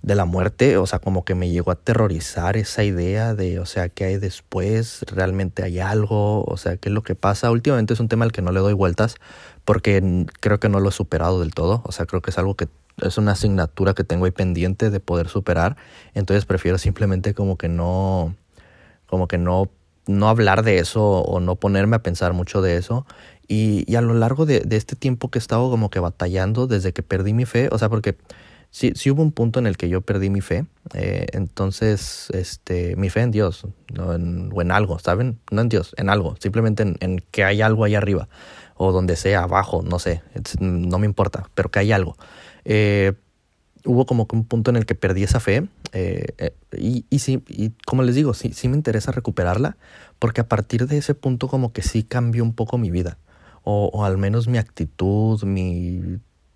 [0.03, 3.67] de la muerte, o sea, como que me llegó a aterrorizar esa idea de, o
[3.67, 5.05] sea, ¿qué hay después?
[5.07, 6.45] ¿Realmente hay algo?
[6.45, 7.53] O sea, ¿qué es lo que pasa?
[7.53, 9.17] Últimamente es un tema al que no le doy vueltas
[9.65, 12.57] porque creo que no lo he superado del todo, o sea, creo que es algo
[12.57, 12.69] que
[13.01, 15.77] es una asignatura que tengo ahí pendiente de poder superar,
[16.15, 18.35] entonces prefiero simplemente como que no
[19.13, 19.71] como que no,
[20.07, 23.05] no hablar de eso o no ponerme a pensar mucho de eso.
[23.47, 26.67] Y, y a lo largo de, de, este tiempo que he estado como que batallando
[26.67, 28.17] desde que perdí mi fe, o sea, porque
[28.71, 32.97] sí, sí hubo un punto en el que yo perdí mi fe, eh, entonces, este,
[32.97, 35.41] mi fe en Dios, no en, o en algo, ¿saben?
[35.51, 38.31] No en Dios, en algo, simplemente en, que hay algo ahí arriba,
[38.77, 40.23] o donde sea, abajo, no sé,
[40.59, 42.17] no me importa, pero que hay algo.
[42.65, 43.13] Eh,
[43.85, 47.19] hubo como que un punto en el que perdí esa fe eh, eh, y, y,
[47.19, 49.77] sí, y como les digo, sí, sí me interesa recuperarla
[50.19, 53.19] porque a partir de ese punto como que sí cambió un poco mi vida
[53.63, 56.01] o, o al menos mi actitud, mi...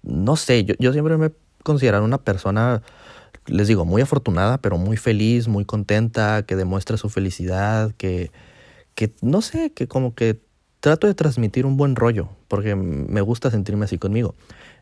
[0.03, 2.83] no sé, yo, yo siempre me considerado una persona,
[3.47, 8.31] les digo, muy afortunada, pero muy feliz, muy contenta, que demuestra su felicidad, que,
[8.95, 10.41] que no sé, que como que
[10.81, 14.35] trato de transmitir un buen rollo, porque me gusta sentirme así conmigo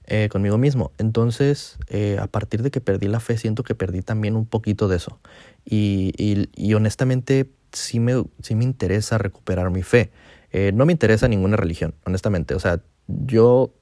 [0.07, 0.93] eh, conmigo mismo.
[0.99, 4.89] Entonces, eh, a partir de que perdí la fe, siento que perdí también un poquito
[4.89, 5.19] de eso.
[5.65, 10.11] Y, y, y honestamente, sí me, sí me interesa recuperar mi fe.
[10.51, 12.55] Eh, no me interesa ninguna religión, honestamente.
[12.55, 13.75] O sea, yo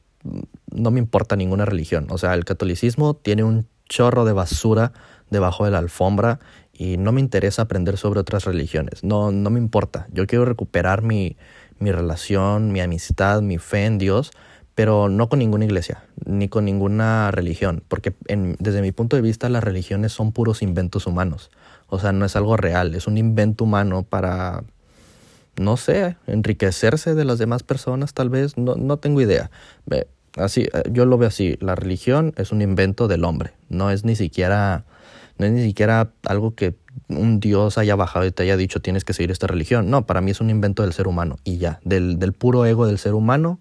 [0.71, 2.07] no me importa ninguna religión.
[2.11, 4.93] O sea, el catolicismo tiene un chorro de basura
[5.31, 6.39] debajo de la alfombra
[6.73, 9.05] y no me interesa aprender sobre otras religiones.
[9.05, 10.07] No, no me importa.
[10.13, 11.37] Yo quiero recuperar mi,
[11.79, 14.31] mi relación, mi amistad, mi fe en Dios
[14.75, 19.23] pero no con ninguna iglesia, ni con ninguna religión, porque en, desde mi punto de
[19.23, 21.51] vista las religiones son puros inventos humanos,
[21.89, 24.65] o sea, no es algo real, es un invento humano para,
[25.57, 29.51] no sé, enriquecerse de las demás personas tal vez, no, no tengo idea.
[30.37, 34.05] Así, eh, yo lo veo así, la religión es un invento del hombre, no es
[34.05, 34.87] ni siquiera,
[35.37, 36.75] no es ni siquiera algo que
[37.09, 39.91] un dios haya bajado y te haya dicho tienes que seguir esta religión.
[39.91, 42.87] No, para mí es un invento del ser humano y ya, del, del puro ego
[42.87, 43.61] del ser humano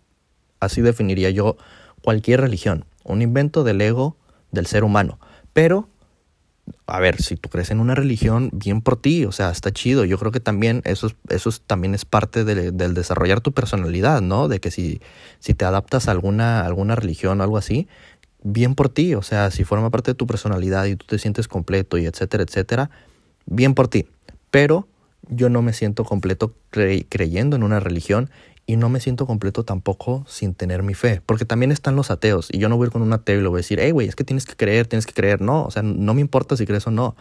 [0.62, 1.58] Así definiría yo
[2.02, 4.16] cualquier religión, un invento del ego
[4.52, 5.20] del ser humano.
[5.54, 5.90] Pero,
[6.88, 10.06] a ver, si tú crees en una religión, bien por ti, o sea, está chido.
[10.06, 14.48] Yo creo que también eso, eso también es parte de, del desarrollar tu personalidad, ¿no?
[14.48, 15.02] De que si,
[15.40, 17.88] si te adaptas a alguna, alguna religión o algo así,
[18.44, 21.48] bien por ti, o sea, si forma parte de tu personalidad y tú te sientes
[21.48, 22.90] completo y etcétera, etcétera,
[23.46, 24.08] bien por ti.
[24.50, 24.88] Pero
[25.30, 28.30] yo no me siento completo creyendo en una religión
[28.66, 32.50] y no me siento completo tampoco sin tener mi fe, porque también están los ateos
[32.52, 33.92] y yo no voy a ir con un ateo y le voy a decir, hey,
[33.92, 36.56] güey, es que tienes que creer, tienes que creer, no, o sea, no me importa
[36.56, 37.16] si crees o no,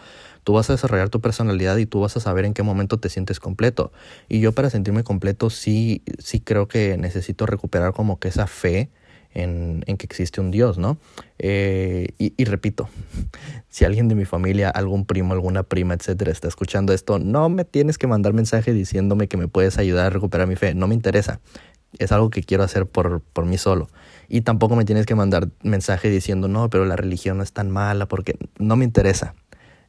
[0.45, 3.09] tú vas a desarrollar tu personalidad y tú vas a saber en qué momento te
[3.09, 3.93] sientes completo.
[4.29, 8.91] Y yo para sentirme completo sí, sí creo que necesito recuperar como que esa fe
[9.35, 10.99] en, que existe un Dios, ¿no?
[11.39, 12.89] Eh, y, y, repito,
[13.69, 17.65] si alguien de mi familia, algún primo, alguna prima, etcétera, está escuchando esto, no me
[17.65, 20.95] tienes que mandar mensaje diciéndome que me puedes ayudar a recuperar mi fe, no me
[20.95, 21.41] interesa.
[21.99, 23.89] Es algo que quiero hacer por, por mí solo.
[24.29, 27.71] Y tampoco me tienes que mandar mensaje diciendo, no, pero la religión no es tan
[27.71, 29.35] mala, porque no me interesa.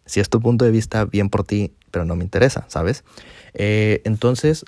[0.05, 3.03] Si es tu punto de vista, bien por ti, pero no me interesa, ¿sabes?
[3.53, 4.65] Eh, entonces,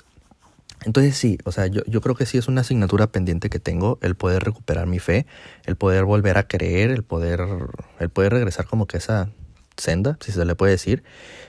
[0.84, 3.98] entonces sí, o sea, yo, yo creo que sí es una asignatura pendiente que tengo,
[4.02, 5.26] el poder recuperar mi fe,
[5.64, 7.40] el poder volver a creer, el poder,
[8.00, 9.30] el poder regresar como que esa
[9.76, 11.02] senda, si se le puede decir.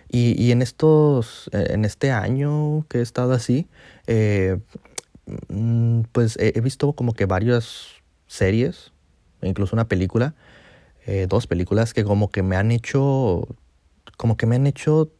[0.09, 3.67] Y, y en estos, en este año que he estado así,
[4.07, 4.57] eh,
[5.49, 7.87] mm, pues he, he, visto como que varias
[8.27, 8.93] series,
[9.41, 10.35] incluso una película,
[11.05, 13.47] eh, dos películas que como que me han hecho,
[14.17, 15.11] como que me han hecho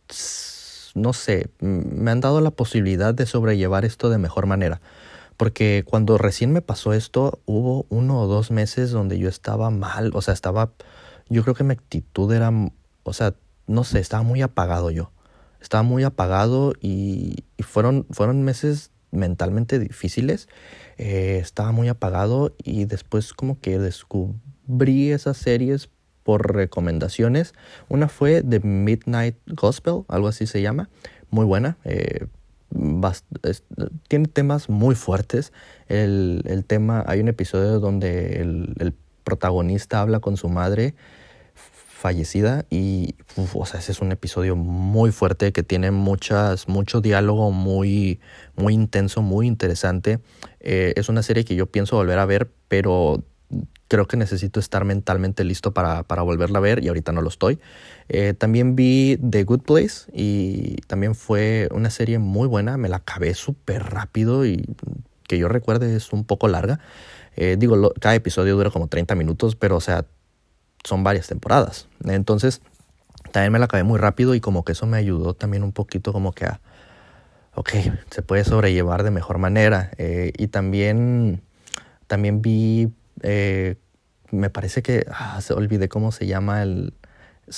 [0.96, 4.82] no sé, me han dado la posibilidad de sobrellevar esto de mejor manera.
[5.38, 10.12] Porque cuando recién me pasó esto, hubo uno o dos meses donde yo estaba mal,
[10.14, 10.72] o sea, estaba,
[11.30, 12.52] yo creo que mi actitud era,
[13.04, 13.36] o sea,
[13.68, 15.12] no sé, estaba muy apagado yo.
[15.62, 20.48] Estaba muy apagado y, y fueron, fueron meses mentalmente difíciles.
[20.98, 25.90] Eh, estaba muy apagado y después como que descubrí esas series
[26.26, 27.54] por recomendaciones.
[27.88, 30.90] Una fue The Midnight Gospel, algo así se llama,
[31.30, 31.78] muy buena.
[31.86, 32.26] Eh,
[34.08, 35.54] tiene temas muy fuertes.
[35.88, 40.94] El, el, tema, hay un episodio donde el, el, protagonista habla con su madre
[41.56, 47.02] fallecida y uf, o sea, ese es un episodio muy fuerte que tiene muchas, mucho
[47.02, 48.20] diálogo muy,
[48.56, 50.20] muy intenso, muy interesante.
[50.60, 53.24] Eh, es una serie que yo pienso volver a ver, pero
[53.88, 57.30] creo que necesito estar mentalmente listo para, para volverla a ver y ahorita no lo
[57.30, 57.60] estoy.
[58.10, 62.98] Eh, también vi The Good Place y también fue una serie muy buena, me la
[62.98, 64.66] acabé súper rápido y
[65.28, 66.80] que yo recuerde es un poco larga.
[67.36, 70.06] Eh, digo, lo, cada episodio dura como 30 minutos, pero o sea,
[70.84, 71.88] son varias temporadas.
[72.06, 72.62] Entonces,
[73.32, 76.14] también me la acabé muy rápido y como que eso me ayudó también un poquito
[76.14, 76.62] como que a,
[77.56, 77.70] ok,
[78.10, 79.92] se puede sobrellevar de mejor manera.
[79.98, 81.42] Eh, y también,
[82.08, 82.90] también vi
[83.22, 83.76] eh,
[84.32, 86.94] me parece que ah, se olvidé cómo se llama el,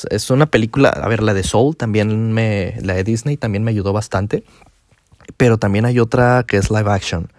[0.10, 3.72] Es, una película, a ver, la de Soul también me, la de Disney también me
[3.72, 4.44] ayudó bastante,
[5.38, 7.32] pero también hay otra que es live action.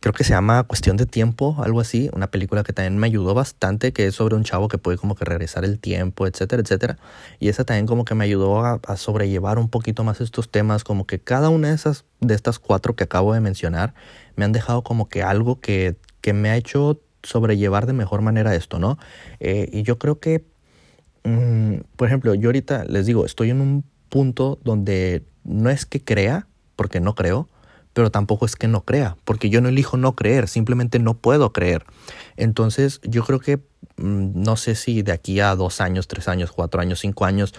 [0.00, 3.34] Creo que se llama Cuestión de Tiempo, algo así, una película que también me ayudó
[3.34, 6.98] bastante, que es sobre un chavo que puede como que regresar el tiempo, etcétera, etcétera.
[7.38, 10.82] Y esa también como que me ayudó a, a sobrellevar un poquito más estos temas,
[10.82, 13.94] como que cada una de esas, de estas cuatro que acabo de mencionar,
[14.34, 18.54] me han dejado como que algo que, que me ha hecho sobrellevar de mejor manera
[18.54, 18.98] esto, ¿no?
[19.40, 20.44] Eh, y yo creo que,
[21.24, 26.02] mm, por ejemplo, yo ahorita les digo, estoy en un punto donde no es que
[26.02, 27.48] crea, porque no creo,
[27.92, 31.52] pero tampoco es que no crea, porque yo no elijo no creer, simplemente no puedo
[31.52, 31.84] creer.
[32.36, 33.58] Entonces yo creo que
[33.96, 37.54] mm, no sé si de aquí a dos años, tres años, cuatro años, cinco años,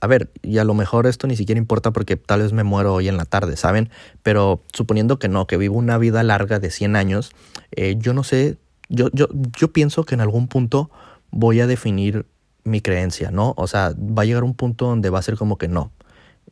[0.00, 2.94] a ver, y a lo mejor esto ni siquiera importa porque tal vez me muero
[2.94, 3.90] hoy en la tarde, ¿saben?
[4.22, 7.32] Pero suponiendo que no, que vivo una vida larga de 100 años,
[7.72, 10.90] eh, yo no sé yo, yo, yo pienso que en algún punto
[11.30, 12.26] voy a definir
[12.64, 13.54] mi creencia, ¿no?
[13.56, 15.92] O sea, va a llegar un punto donde va a ser como que no,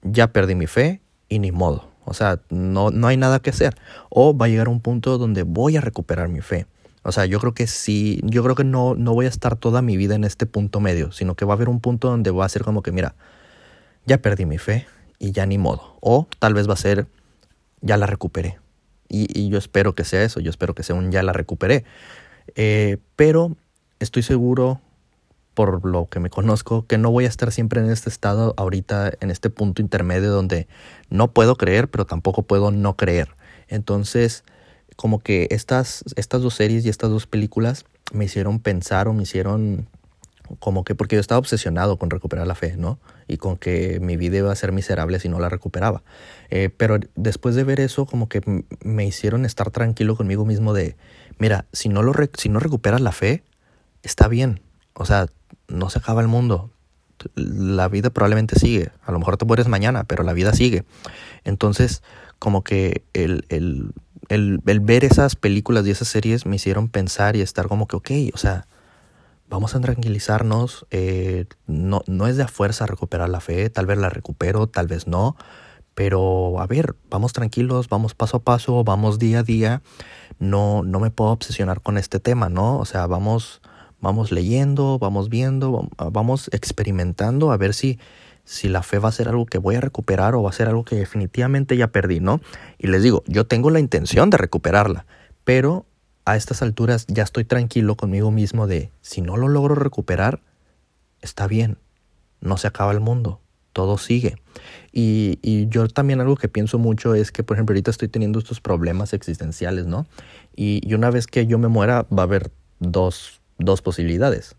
[0.03, 1.89] ya perdí mi fe y ni modo.
[2.05, 3.75] O sea, no, no hay nada que hacer.
[4.11, 6.67] O va a llegar un punto donde voy a recuperar mi fe.
[7.03, 9.83] O sea, yo creo que sí, yo creo que no, no voy a estar toda
[9.83, 12.47] mi vida en este punto medio, sino que va a haber un punto donde va
[12.47, 13.15] a ser como que, mira,
[14.07, 14.87] ya perdí mi fe
[15.19, 15.97] y ya ni modo.
[16.01, 17.07] O tal vez va a ser,
[17.81, 18.59] ya la recuperé.
[19.09, 21.85] Y, y yo espero que sea eso, yo espero que sea un ya la recuperé.
[22.55, 23.57] Eh, pero
[24.01, 24.81] estoy seguro,
[25.55, 29.13] por lo que me conozco, que no voy a estar siempre en este estado ahorita,
[29.21, 30.67] en este punto intermedio donde
[31.11, 33.37] no puedo creer, pero tampoco puedo no creer.
[33.69, 34.45] Entonces,
[34.97, 39.23] como que estas, estas dos series y estas dos películas me hicieron pensar o me
[39.23, 39.89] hicieron
[40.59, 42.99] como que porque yo estaba obsesionado con recuperar la fe, ¿no?
[43.27, 46.03] Y con que mi vida iba a ser miserable si no la recuperaba.
[46.51, 48.43] Eh, pero después de ver eso, como que
[48.83, 50.97] me hicieron estar tranquilo conmigo mismo de,
[51.39, 53.45] mira, si no, lo si no recuperas la fe,
[54.03, 54.61] está bien.
[54.95, 55.27] O sea,
[55.69, 56.71] no se acaba el mundo.
[57.35, 58.91] La vida probablemente sigue.
[59.05, 60.85] A lo mejor te mueres mañana, pero la vida sigue.
[61.45, 62.03] Entonces,
[62.39, 63.93] como que el, el,
[64.29, 68.11] el, ver esas películas y esas series me hicieron pensar y estar como que, ok,
[68.35, 68.67] o sea,
[69.49, 70.87] vamos a tranquilizarnos.
[70.91, 73.71] Eh, no, no es de a fuerza recuperar la fe.
[73.71, 75.37] Tal vez la recupero, tal vez no.
[75.95, 79.83] Pero a ver, vamos tranquilos, vamos paso a paso, vamos día a día.
[80.45, 82.79] No, no me puedo obsesionar con este tema, ¿no?
[82.79, 83.61] O sea, vamos,
[84.01, 87.99] vamos leyendo, vamos viendo, vamos experimentando a ver si,
[88.45, 90.69] si la fe va a ser algo que voy a recuperar o va a ser
[90.69, 92.41] algo que definitivamente ya perdí, ¿no?
[92.79, 95.07] Y les digo, yo tengo la intención de recuperarla,
[95.45, 95.87] pero
[96.25, 100.41] a estas alturas ya estoy tranquilo conmigo mismo de si no lo logro recuperar,
[101.21, 101.79] está bien,
[102.41, 103.41] no se acaba el mundo
[103.75, 104.39] todo sigue.
[104.97, 108.61] Y, yo también algo que pienso mucho es que, por ejemplo, ahorita estoy teniendo estos
[108.61, 110.07] problemas existenciales, ¿no?
[110.55, 114.55] Y, y una vez que yo me muera, va a haber dos, dos, posibilidades.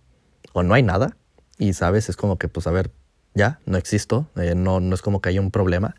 [0.52, 1.16] O no hay nada,
[1.58, 2.92] y sabes, es como que, pues, a ver,
[3.34, 5.96] ya, no existo, eh, no, no es como que haya un problema.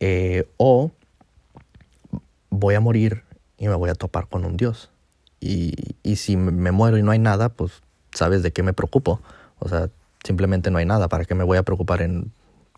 [0.00, 0.90] Eh, o
[2.48, 3.24] voy a morir
[3.58, 4.90] y me voy a topar con un Dios.
[5.38, 7.82] Y, y si me muero y no hay nada, pues,
[8.14, 9.20] ¿sabes de qué me preocupo?
[9.58, 9.90] O sea,
[10.24, 11.08] simplemente no hay nada.
[11.08, 12.32] ¿Para qué me voy a preocupar en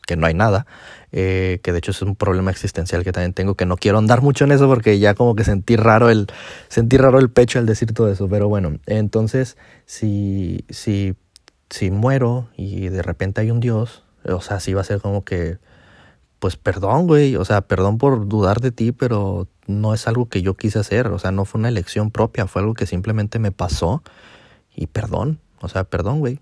[0.06, 0.66] que no hay nada?
[1.12, 4.22] Eh, que de hecho es un problema existencial que también tengo, que no quiero andar
[4.22, 6.26] mucho en eso porque ya como que sentí raro el,
[6.68, 8.28] sentí raro el pecho al decir todo eso.
[8.28, 11.14] Pero bueno, entonces si, si,
[11.70, 15.24] si muero y de repente hay un Dios, o sea, sí va a ser como
[15.24, 15.58] que,
[16.38, 20.42] pues perdón, güey, o sea, perdón por dudar de ti, pero no es algo que
[20.42, 23.52] yo quise hacer, o sea, no fue una elección propia, fue algo que simplemente me
[23.52, 24.02] pasó
[24.74, 26.40] y perdón, o sea, perdón, güey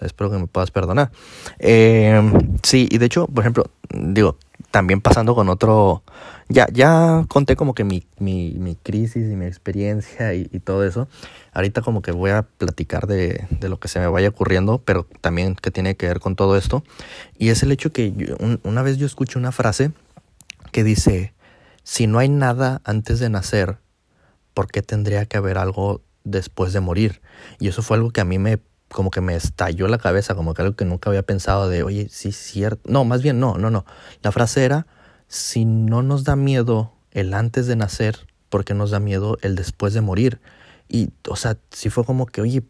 [0.00, 1.10] espero que me puedas perdonar.
[1.58, 2.20] Eh,
[2.62, 4.36] sí, y de hecho, por ejemplo, digo,
[4.70, 6.02] también pasando con otro,
[6.48, 11.08] ya, ya conté como que mi, mi, mi crisis y mi experiencia y, todo eso.
[11.52, 15.06] Ahorita como que voy a platicar de, de, lo que se me vaya ocurriendo, pero
[15.20, 16.82] también que tiene que ver con todo esto.
[17.38, 19.92] Y es el hecho que una vez yo escuché una frase
[20.72, 21.34] que dice,
[21.84, 23.78] si no hay nada antes de nacer,
[24.54, 27.20] ¿por qué tendría que haber algo después de morir?
[27.60, 28.58] Y eso fue algo que a mí me
[28.94, 32.08] como que me estalló la cabeza, como que algo que nunca había pensado de, oye,
[32.10, 32.80] sí, cierto.
[32.90, 33.84] No, más bien, no, no, no.
[34.22, 34.86] La frase era,
[35.28, 39.56] si no nos da miedo el antes de nacer, ¿por qué nos da miedo el
[39.56, 40.40] después de morir?
[40.88, 42.62] Y, o sea, sí fue como que, oye,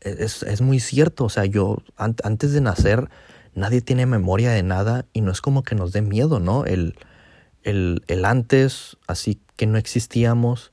[0.00, 3.08] es, es muy cierto, o sea, yo antes de nacer
[3.54, 6.64] nadie tiene memoria de nada y no es como que nos dé miedo, ¿no?
[6.66, 6.96] El,
[7.62, 10.72] el, el antes, así que no existíamos,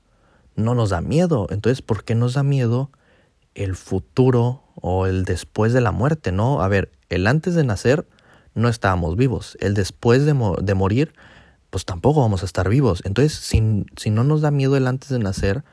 [0.56, 1.48] no nos da miedo.
[1.50, 2.92] Entonces, ¿por qué nos da miedo
[3.56, 6.62] el futuro o el después de la muerte, ¿no?
[6.62, 8.06] A ver, el antes de nacer
[8.54, 11.14] no estábamos vivos, el después de, de morir,
[11.70, 13.02] pues tampoco vamos a estar vivos.
[13.06, 15.64] Entonces, si, si, no nos da miedo el antes de nacer,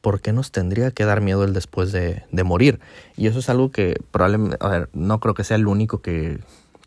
[0.00, 2.80] ¿por qué nos tendría que dar miedo el después de, de morir?
[3.16, 6.40] Y eso es algo que probablemente, a ver, no creo que sea el único que,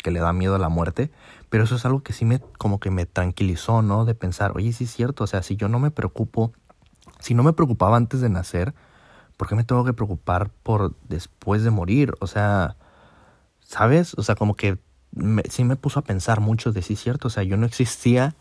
[0.03, 1.09] que le da miedo a la muerte,
[1.49, 4.05] pero eso es algo que sí me, como que me tranquilizó, ¿no?
[4.05, 6.51] De pensar, oye, sí es cierto, o sea, si yo no me preocupo,
[7.19, 8.73] si no me preocupaba antes de nacer,
[9.43, 12.13] ¿por qué me tengo que preocupar por después de morir?
[12.21, 12.77] O sea,
[13.59, 14.13] ¿sabes?
[14.17, 14.77] O sea, como que
[15.49, 18.37] sí me puso a pensar mucho de sí cierto, o sea, yo no existía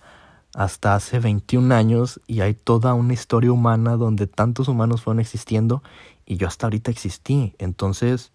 [0.54, 5.82] hasta hace 21 años y hay toda una historia humana donde tantos humanos fueron existiendo
[6.24, 7.56] y yo hasta ahorita existí.
[7.58, 8.30] Entonces,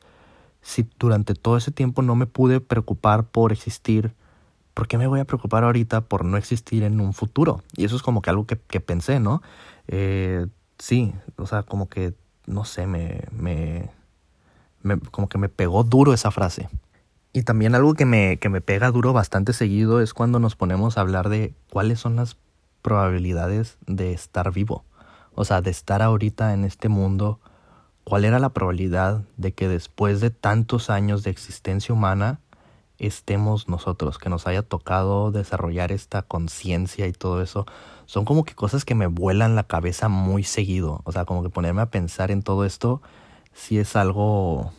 [0.61, 4.13] si durante todo ese tiempo no me pude preocupar por existir,
[4.73, 7.63] ¿por qué me voy a preocupar ahorita por no existir en un futuro?
[7.77, 9.41] Y eso es como que algo que, pensé, ¿no?
[9.87, 10.47] Eh,
[10.77, 12.13] sí, o sea, como que,
[12.47, 13.91] no sé, me, me,
[14.81, 16.69] me, como que me pegó duro esa frase.
[17.33, 20.97] Y también algo que me, que me pega duro bastante seguido es cuando nos ponemos
[20.97, 22.37] a hablar de cuáles son las
[22.81, 24.83] probabilidades de estar vivo.
[25.35, 27.39] O sea, de estar ahorita en este mundo,
[28.03, 32.39] cuál era la probabilidad de que después de tantos años de existencia humana
[32.99, 37.65] estemos nosotros, que nos haya tocado desarrollar esta conciencia y todo eso,
[38.05, 41.01] son como que cosas que me vuelan la cabeza muy seguido.
[41.03, 43.01] O sea, como que ponerme a pensar en todo esto,
[43.53, 44.71] sí es algo,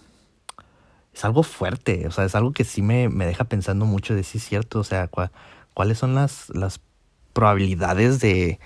[1.15, 4.23] es algo fuerte, o sea, es algo que sí me, me deja pensando mucho de
[4.25, 5.11] si es cierto, o sea,
[5.75, 6.81] cuáles son las, las
[7.33, 8.59] probabilidades de,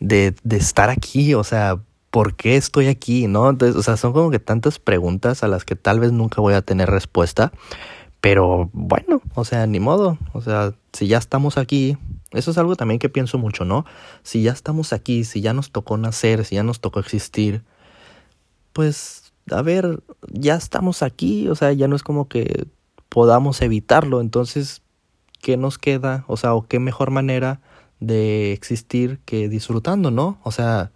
[0.00, 1.78] de, de estar aquí, o sea,
[2.10, 3.26] ¿por qué estoy aquí?
[3.26, 3.42] ¿No?
[3.42, 6.62] O sea, son como que tantas preguntas a las que tal vez nunca voy a
[6.62, 7.52] tener respuesta.
[8.20, 10.18] Pero bueno, o sea, ni modo.
[10.32, 11.96] O sea, si ya estamos aquí,
[12.32, 13.84] eso es algo también que pienso mucho, ¿no?
[14.22, 17.62] Si ya estamos aquí, si ya nos tocó nacer, si ya nos tocó existir,
[18.72, 22.66] pues, a ver, ya estamos aquí, o sea, ya no es como que
[23.08, 24.20] podamos evitarlo.
[24.20, 24.82] Entonces,
[25.40, 26.24] ¿qué nos queda?
[26.26, 27.60] O sea, o qué mejor manera
[28.00, 30.38] de existir que disfrutando, ¿no?
[30.42, 30.90] O sea,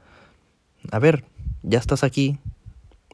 [0.91, 1.25] a ver,
[1.63, 2.39] ya estás aquí,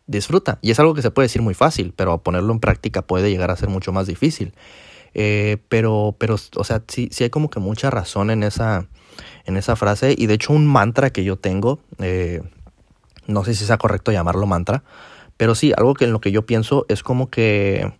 [0.09, 0.59] disfruta.
[0.63, 3.53] Y es algo que se puede decir muy fácil, pero ponerlo en práctica puede llegar
[3.53, 4.55] a ser mucho más difícil.
[5.15, 8.89] Eh, pero, pero, o sea, sí, sí hay como que mucha razón en esa,
[9.45, 10.15] en esa frase.
[10.19, 12.43] Y de hecho, un mantra que yo tengo, eh,
[13.27, 14.83] no sé si sea correcto llamarlo mantra,
[15.37, 17.93] pero sí, algo que en lo que yo pienso es como que,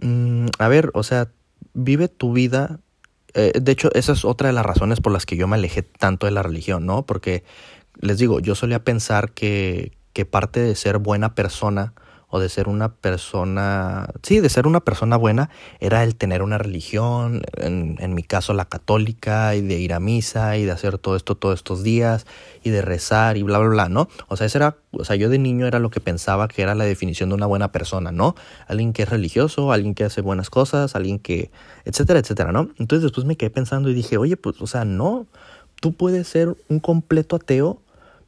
[0.00, 1.28] mm, a ver, o sea,
[1.74, 2.80] vive tu vida.
[3.34, 5.82] Eh, de hecho, esa es otra de las razones por las que yo me alejé
[5.82, 7.04] tanto de la religión, ¿no?
[7.04, 7.44] Porque
[8.00, 11.92] les digo, yo solía pensar que, que parte de ser buena persona
[12.28, 16.56] o de ser una persona, sí, de ser una persona buena, era el tener una
[16.56, 20.96] religión, en, en, mi caso la católica, y de ir a misa, y de hacer
[20.96, 22.26] todo esto todos estos días,
[22.64, 24.08] y de rezar, y bla, bla, bla, ¿no?
[24.28, 26.74] O sea, ese era, o sea, yo de niño era lo que pensaba que era
[26.74, 28.36] la definición de una buena persona, ¿no?
[28.68, 31.50] Alguien que es religioso, alguien que hace buenas cosas, alguien que,
[31.84, 32.70] etcétera, etcétera, ¿no?
[32.78, 35.26] Entonces después me quedé pensando y dije, oye, pues, o sea, no,
[35.82, 37.82] tú puedes ser un completo ateo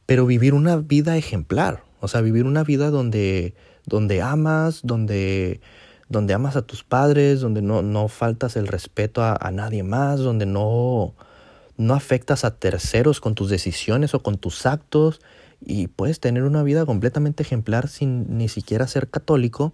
[0.09, 3.53] pero vivir una vida ejemplar, o sea, vivir una vida donde,
[3.85, 5.61] donde amas, donde,
[6.07, 10.19] donde amas a tus padres, donde no, no faltas el respeto a, a nadie más,
[10.21, 11.13] donde no,
[11.77, 15.21] no afectas a terceros con tus decisiones o con tus actos
[15.63, 19.73] y puedes tener una vida completamente ejemplar sin ni siquiera ser católico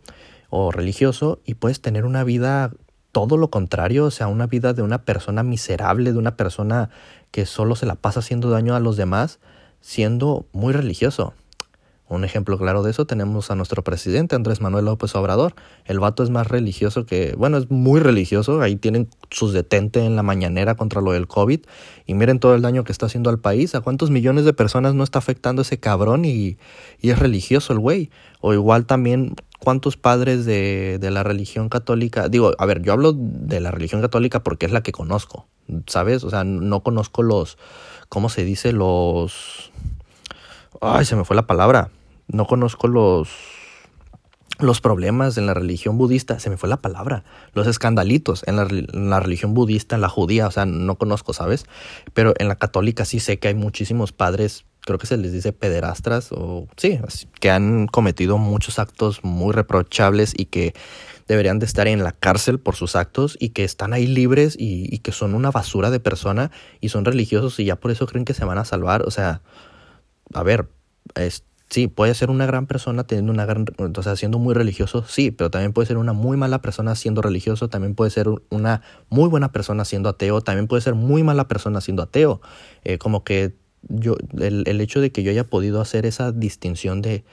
[0.50, 2.74] o religioso y puedes tener una vida
[3.14, 6.90] todo lo contrario, o sea, una vida de una persona miserable, de una persona
[7.32, 9.40] que solo se la pasa haciendo daño a los demás
[9.86, 11.36] siendo muy religioso.
[12.08, 15.54] Un ejemplo claro de eso tenemos a nuestro presidente Andrés Manuel López Obrador.
[15.86, 18.62] El vato es más religioso que, bueno, es muy religioso.
[18.62, 21.62] Ahí tienen sus detente en la mañanera contra lo del COVID.
[22.08, 23.76] Y miren todo el daño que está haciendo al país.
[23.76, 26.26] ¿A cuántos millones de personas no está afectando ese cabrón?
[26.26, 26.58] Y,
[27.00, 28.10] y es religioso el güey.
[28.42, 32.28] O igual también, ¿cuántos padres de, de la religión católica?
[32.28, 35.48] Digo, a ver, yo hablo de la religión católica porque es la que conozco,
[35.88, 36.24] ¿sabes?
[36.24, 37.58] O sea, no conozco los
[38.10, 38.72] ¿cómo se dice?
[38.72, 39.72] Los...
[40.82, 41.90] Ay, se me fue la palabra.
[42.28, 43.30] No conozco los
[44.60, 48.64] los problemas en la religión budista, se me fue la palabra, los escandalitos en la,
[48.64, 51.66] en la, religión budista, en la judía, o sea, no conozco, ¿sabes?
[52.14, 55.52] Pero en la católica sí sé que hay muchísimos padres, creo que se les dice
[55.52, 57.00] pederastras, o sí,
[57.40, 60.74] que han cometido muchos actos muy reprochables y que
[61.28, 65.00] deberían de estar en la cárcel por sus actos y que están ahí libres y,
[65.00, 68.36] que son una basura de persona y son religiosos y ya por eso creen que
[68.36, 69.02] se van a salvar.
[69.04, 69.42] O sea,
[70.34, 70.70] a ver,
[71.16, 75.04] es, sí, puede ser una gran persona teniendo una gran, o sea, siendo muy religioso,
[75.08, 78.82] sí, pero también puede ser una muy mala persona siendo religioso, también puede ser una
[79.10, 82.40] muy buena persona siendo ateo, también puede ser muy mala persona siendo ateo.
[82.84, 83.56] Eh, como que
[83.90, 87.24] yo, el, el hecho de que yo haya podido hacer esa distinción de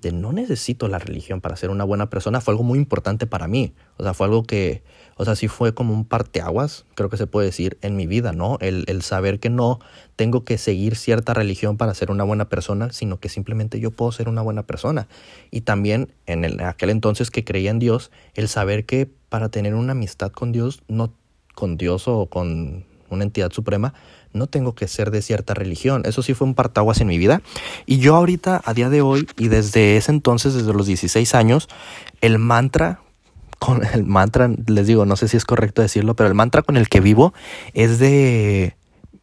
[0.00, 3.48] de no necesito la religión para ser una buena persona fue algo muy importante para
[3.48, 3.74] mí.
[3.98, 4.82] O sea, fue algo que,
[5.16, 8.32] o sea, sí fue como un parteaguas, creo que se puede decir, en mi vida,
[8.32, 8.56] ¿no?
[8.60, 9.78] El, el saber que no
[10.16, 14.12] tengo que seguir cierta religión para ser una buena persona, sino que simplemente yo puedo
[14.12, 15.06] ser una buena persona.
[15.50, 19.74] Y también en, el, aquel entonces que creía en Dios, el saber que para tener
[19.74, 21.12] una amistad con Dios, no
[21.54, 23.92] con Dios o con una entidad suprema,
[24.32, 26.02] no tengo que ser de cierta religión.
[26.04, 27.42] Eso sí fue un partaguas en mi vida.
[27.86, 31.68] Y yo ahorita, a día de hoy, y desde ese entonces, desde los 16 años,
[32.20, 33.00] el mantra,
[33.58, 36.76] con el mantra, les digo, no sé si es correcto decirlo, pero el mantra con
[36.76, 37.34] el que vivo
[37.74, 38.76] es de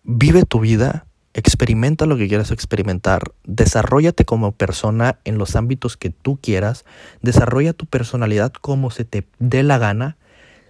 [0.04, 6.10] vive tu vida, experimenta lo que quieras experimentar, desarrollate como persona en los ámbitos que
[6.10, 6.86] tú quieras,
[7.22, 10.18] desarrolla tu personalidad como se te dé la gana,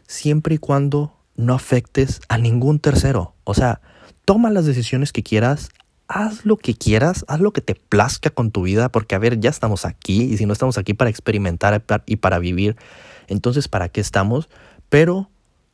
[0.07, 3.35] siempre y cuando no afectes a ningún tercero.
[3.43, 3.79] O sea,
[4.27, 5.69] toma las decisiones que quieras,
[6.09, 9.39] haz lo que quieras, haz lo que te plazca con tu vida, porque a ver,
[9.39, 12.75] ya estamos aquí y si no estamos aquí para experimentar y para vivir,
[13.29, 14.49] entonces ¿para qué estamos?
[14.89, 15.29] Pero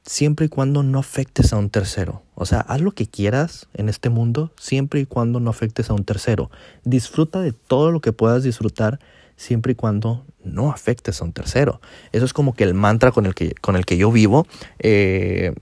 [0.06, 2.22] siempre y cuando no afectes a un tercero.
[2.36, 5.96] O sea, haz lo que quieras en este mundo, siempre y cuando no afectes a
[5.96, 6.52] un tercero.
[6.84, 9.00] Disfruta de todo lo que puedas disfrutar,
[9.36, 11.82] siempre y cuando no afectes a un tercero.
[12.12, 14.46] Eso es como que el mantra con el que, con el que yo vivo.
[14.78, 15.56] Eh,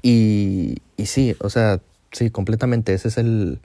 [0.00, 1.80] y sí, o sea,
[2.14, 2.94] Sí, completamente.
[2.94, 3.60] Ese es el,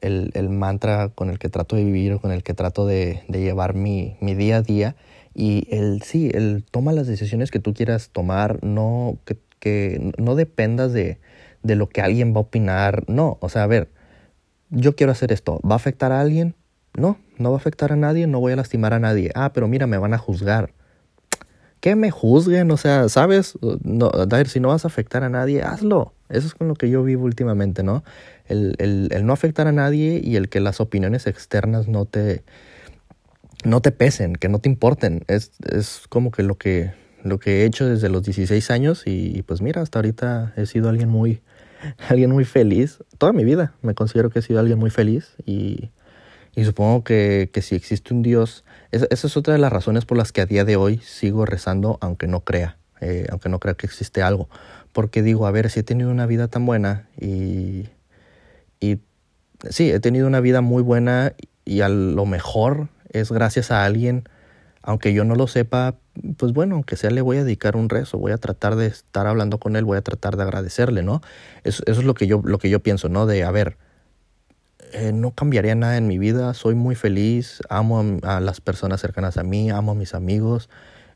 [0.00, 3.74] el, mantra con el que trato de vivir o con el que trato de, llevar
[3.74, 4.96] mi, mi, día a día.
[5.34, 10.36] Y el sí, el toma las decisiones que tú quieras tomar, no, que, que no
[10.36, 11.18] dependas de,
[11.64, 13.04] de lo que alguien va a opinar.
[13.08, 13.90] No, o sea, a ver,
[14.70, 15.60] yo quiero hacer esto.
[15.68, 16.54] ¿Va a afectar a alguien?
[16.94, 19.32] No, no va a afectar a nadie, no voy a lastimar a nadie.
[19.34, 20.72] Ah, pero mira, me van a juzgar.
[21.80, 23.58] Que me juzguen, o sea, ¿sabes?
[23.82, 26.14] No, a ver, si no vas a afectar a nadie, hazlo.
[26.32, 28.02] Eso es con lo que yo vivo últimamente, ¿no?
[28.46, 32.42] El, el, el, no afectar a nadie y el que las opiniones externas no te,
[33.64, 35.24] no te pesen, que no te importen.
[35.28, 39.42] Es, es como que lo, que lo que he hecho desde los 16 años y,
[39.42, 41.42] pues mira, hasta ahorita he sido alguien muy,
[42.08, 42.98] alguien muy feliz.
[43.18, 45.90] Toda mi vida me considero que he sido alguien muy feliz y,
[46.54, 50.04] y supongo que, que, si existe un Dios, esa, esa, es otra de las razones
[50.04, 53.60] por las que a día de hoy sigo rezando aunque no crea, eh, aunque no
[53.60, 54.48] crea que existe algo
[54.92, 57.88] porque digo, a ver, si he tenido una vida tan buena y,
[58.80, 58.98] y
[59.70, 61.34] sí, he tenido una vida muy buena
[61.64, 64.28] y a lo mejor es gracias a alguien,
[64.82, 65.96] aunque yo no lo sepa,
[66.36, 69.26] pues bueno, aunque sea le voy a dedicar un rezo, voy a tratar de estar
[69.26, 71.22] hablando con él, voy a tratar de agradecerle, ¿no?
[71.64, 73.26] Eso, es lo que, yo, lo que yo pienso, ¿no?
[73.26, 73.76] De, a ver,
[74.92, 79.00] eh, no cambiaría nada en mi vida, soy muy feliz, amo a, a, las personas
[79.00, 80.68] cercanas a mí, amo a mis amigos,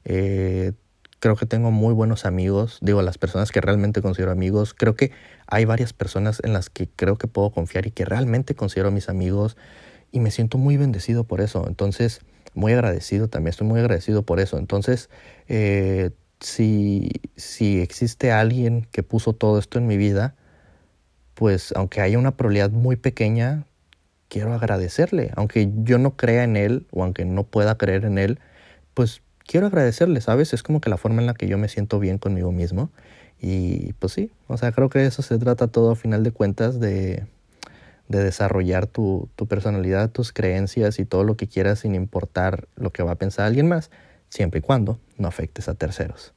[0.04, 0.72] eh,
[1.20, 5.12] creo que tengo muy buenos amigos, digo, las personas que realmente considero amigos, creo que
[5.46, 9.08] hay varias personas en las que creo que puedo confiar y que realmente considero mis
[9.08, 9.56] amigos
[10.12, 12.20] y me siento muy bendecido por eso, entonces,
[12.54, 15.10] muy agradecido también, estoy muy agradecido por eso, entonces,
[15.48, 16.10] eh,
[16.40, 20.34] si, si existe alguien que puso todo esto en mi vida,
[21.34, 23.66] pues aunque haya una probabilidad muy pequeña,
[24.28, 28.40] quiero agradecerle, aunque yo no crea en él o aunque no pueda creer en él,
[28.94, 30.53] pues quiero agradecerle, ¿sabes?
[30.53, 32.90] Es como que la forma en la que yo me siento bien conmigo mismo.
[33.40, 36.80] Y pues sí, o sea, creo que eso se trata todo a final de cuentas
[36.80, 37.26] de,
[38.09, 42.90] de desarrollar tu, tu, personalidad, tus creencias y todo lo que quieras sin importar lo
[42.90, 43.90] que va a pensar alguien más,
[44.30, 46.32] siempre y cuando no afectes a terceros.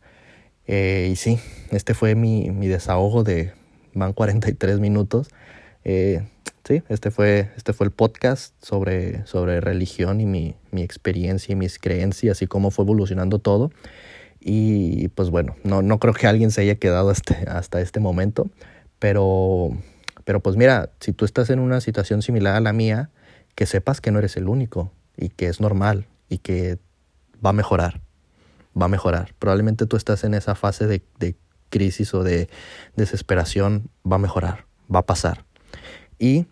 [0.68, 1.40] Eh, y sí,
[1.72, 3.54] este fue mi, mi desahogo de
[3.94, 5.30] van 43 minutos.
[5.84, 6.28] Eh,
[6.64, 11.56] sí, este fue, este fue el podcast sobre, sobre religión y mi, mi experiencia y
[11.56, 13.72] mis creencias y cómo fue evolucionando todo.
[14.40, 18.50] Y pues bueno, no, no creo que alguien se haya quedado hasta, hasta este momento,
[18.98, 19.70] pero,
[20.24, 23.10] pero pues mira, si tú estás en una situación similar a la mía,
[23.56, 26.78] que sepas que no eres el único y que es normal y que
[27.46, 28.02] va a mejorar,
[28.80, 29.34] va a mejorar.
[29.40, 31.36] Probablemente tú estás en esa fase de, de
[31.70, 32.50] crisis o de
[32.96, 35.46] desesperación, va a mejorar, va a pasar.
[36.20, 36.46] Y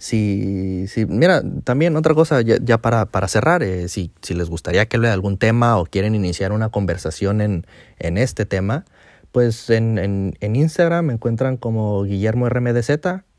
[0.00, 4.86] si, si, mira, también otra cosa ya, para, para, cerrar, eh, si, si, les gustaría
[4.86, 7.66] que hable de algún tema o quieren iniciar una conversación en,
[7.98, 8.86] en este tema,
[9.30, 12.90] pues en, en, en, Instagram me encuentran como Guillermo RMDZ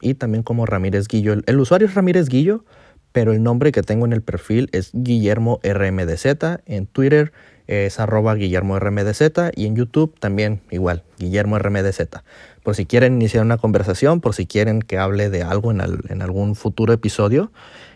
[0.02, 1.34] y también como Ramírez Guillo.
[1.34, 2.64] El, el, usuario es Ramírez Guillo,
[3.12, 6.62] pero el nombre que tengo en el perfil es Guillermo RMDZ.
[6.68, 7.34] En Twitter
[7.66, 9.22] es arroba Guillermo RMDZ
[9.56, 12.22] y en YouTube también igual, Guillermo RMDZ
[12.64, 16.00] por si quieren iniciar una conversación, por si quieren que hable de algo en, al,
[16.10, 17.52] en algún futuro episodio.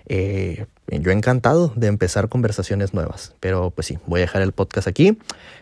[0.07, 3.33] Eh, yo encantado de empezar conversaciones nuevas.
[3.39, 5.17] Pero pues sí, voy a dejar el podcast aquí.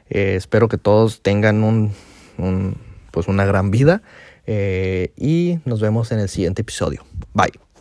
[0.10, 1.91] Eh, espero que todos tengan un,
[2.38, 2.78] un,
[3.12, 4.01] pues una gran vida.
[4.45, 7.06] Eh, y nos vemos en el siguiente episodio.
[7.34, 7.73] Bye.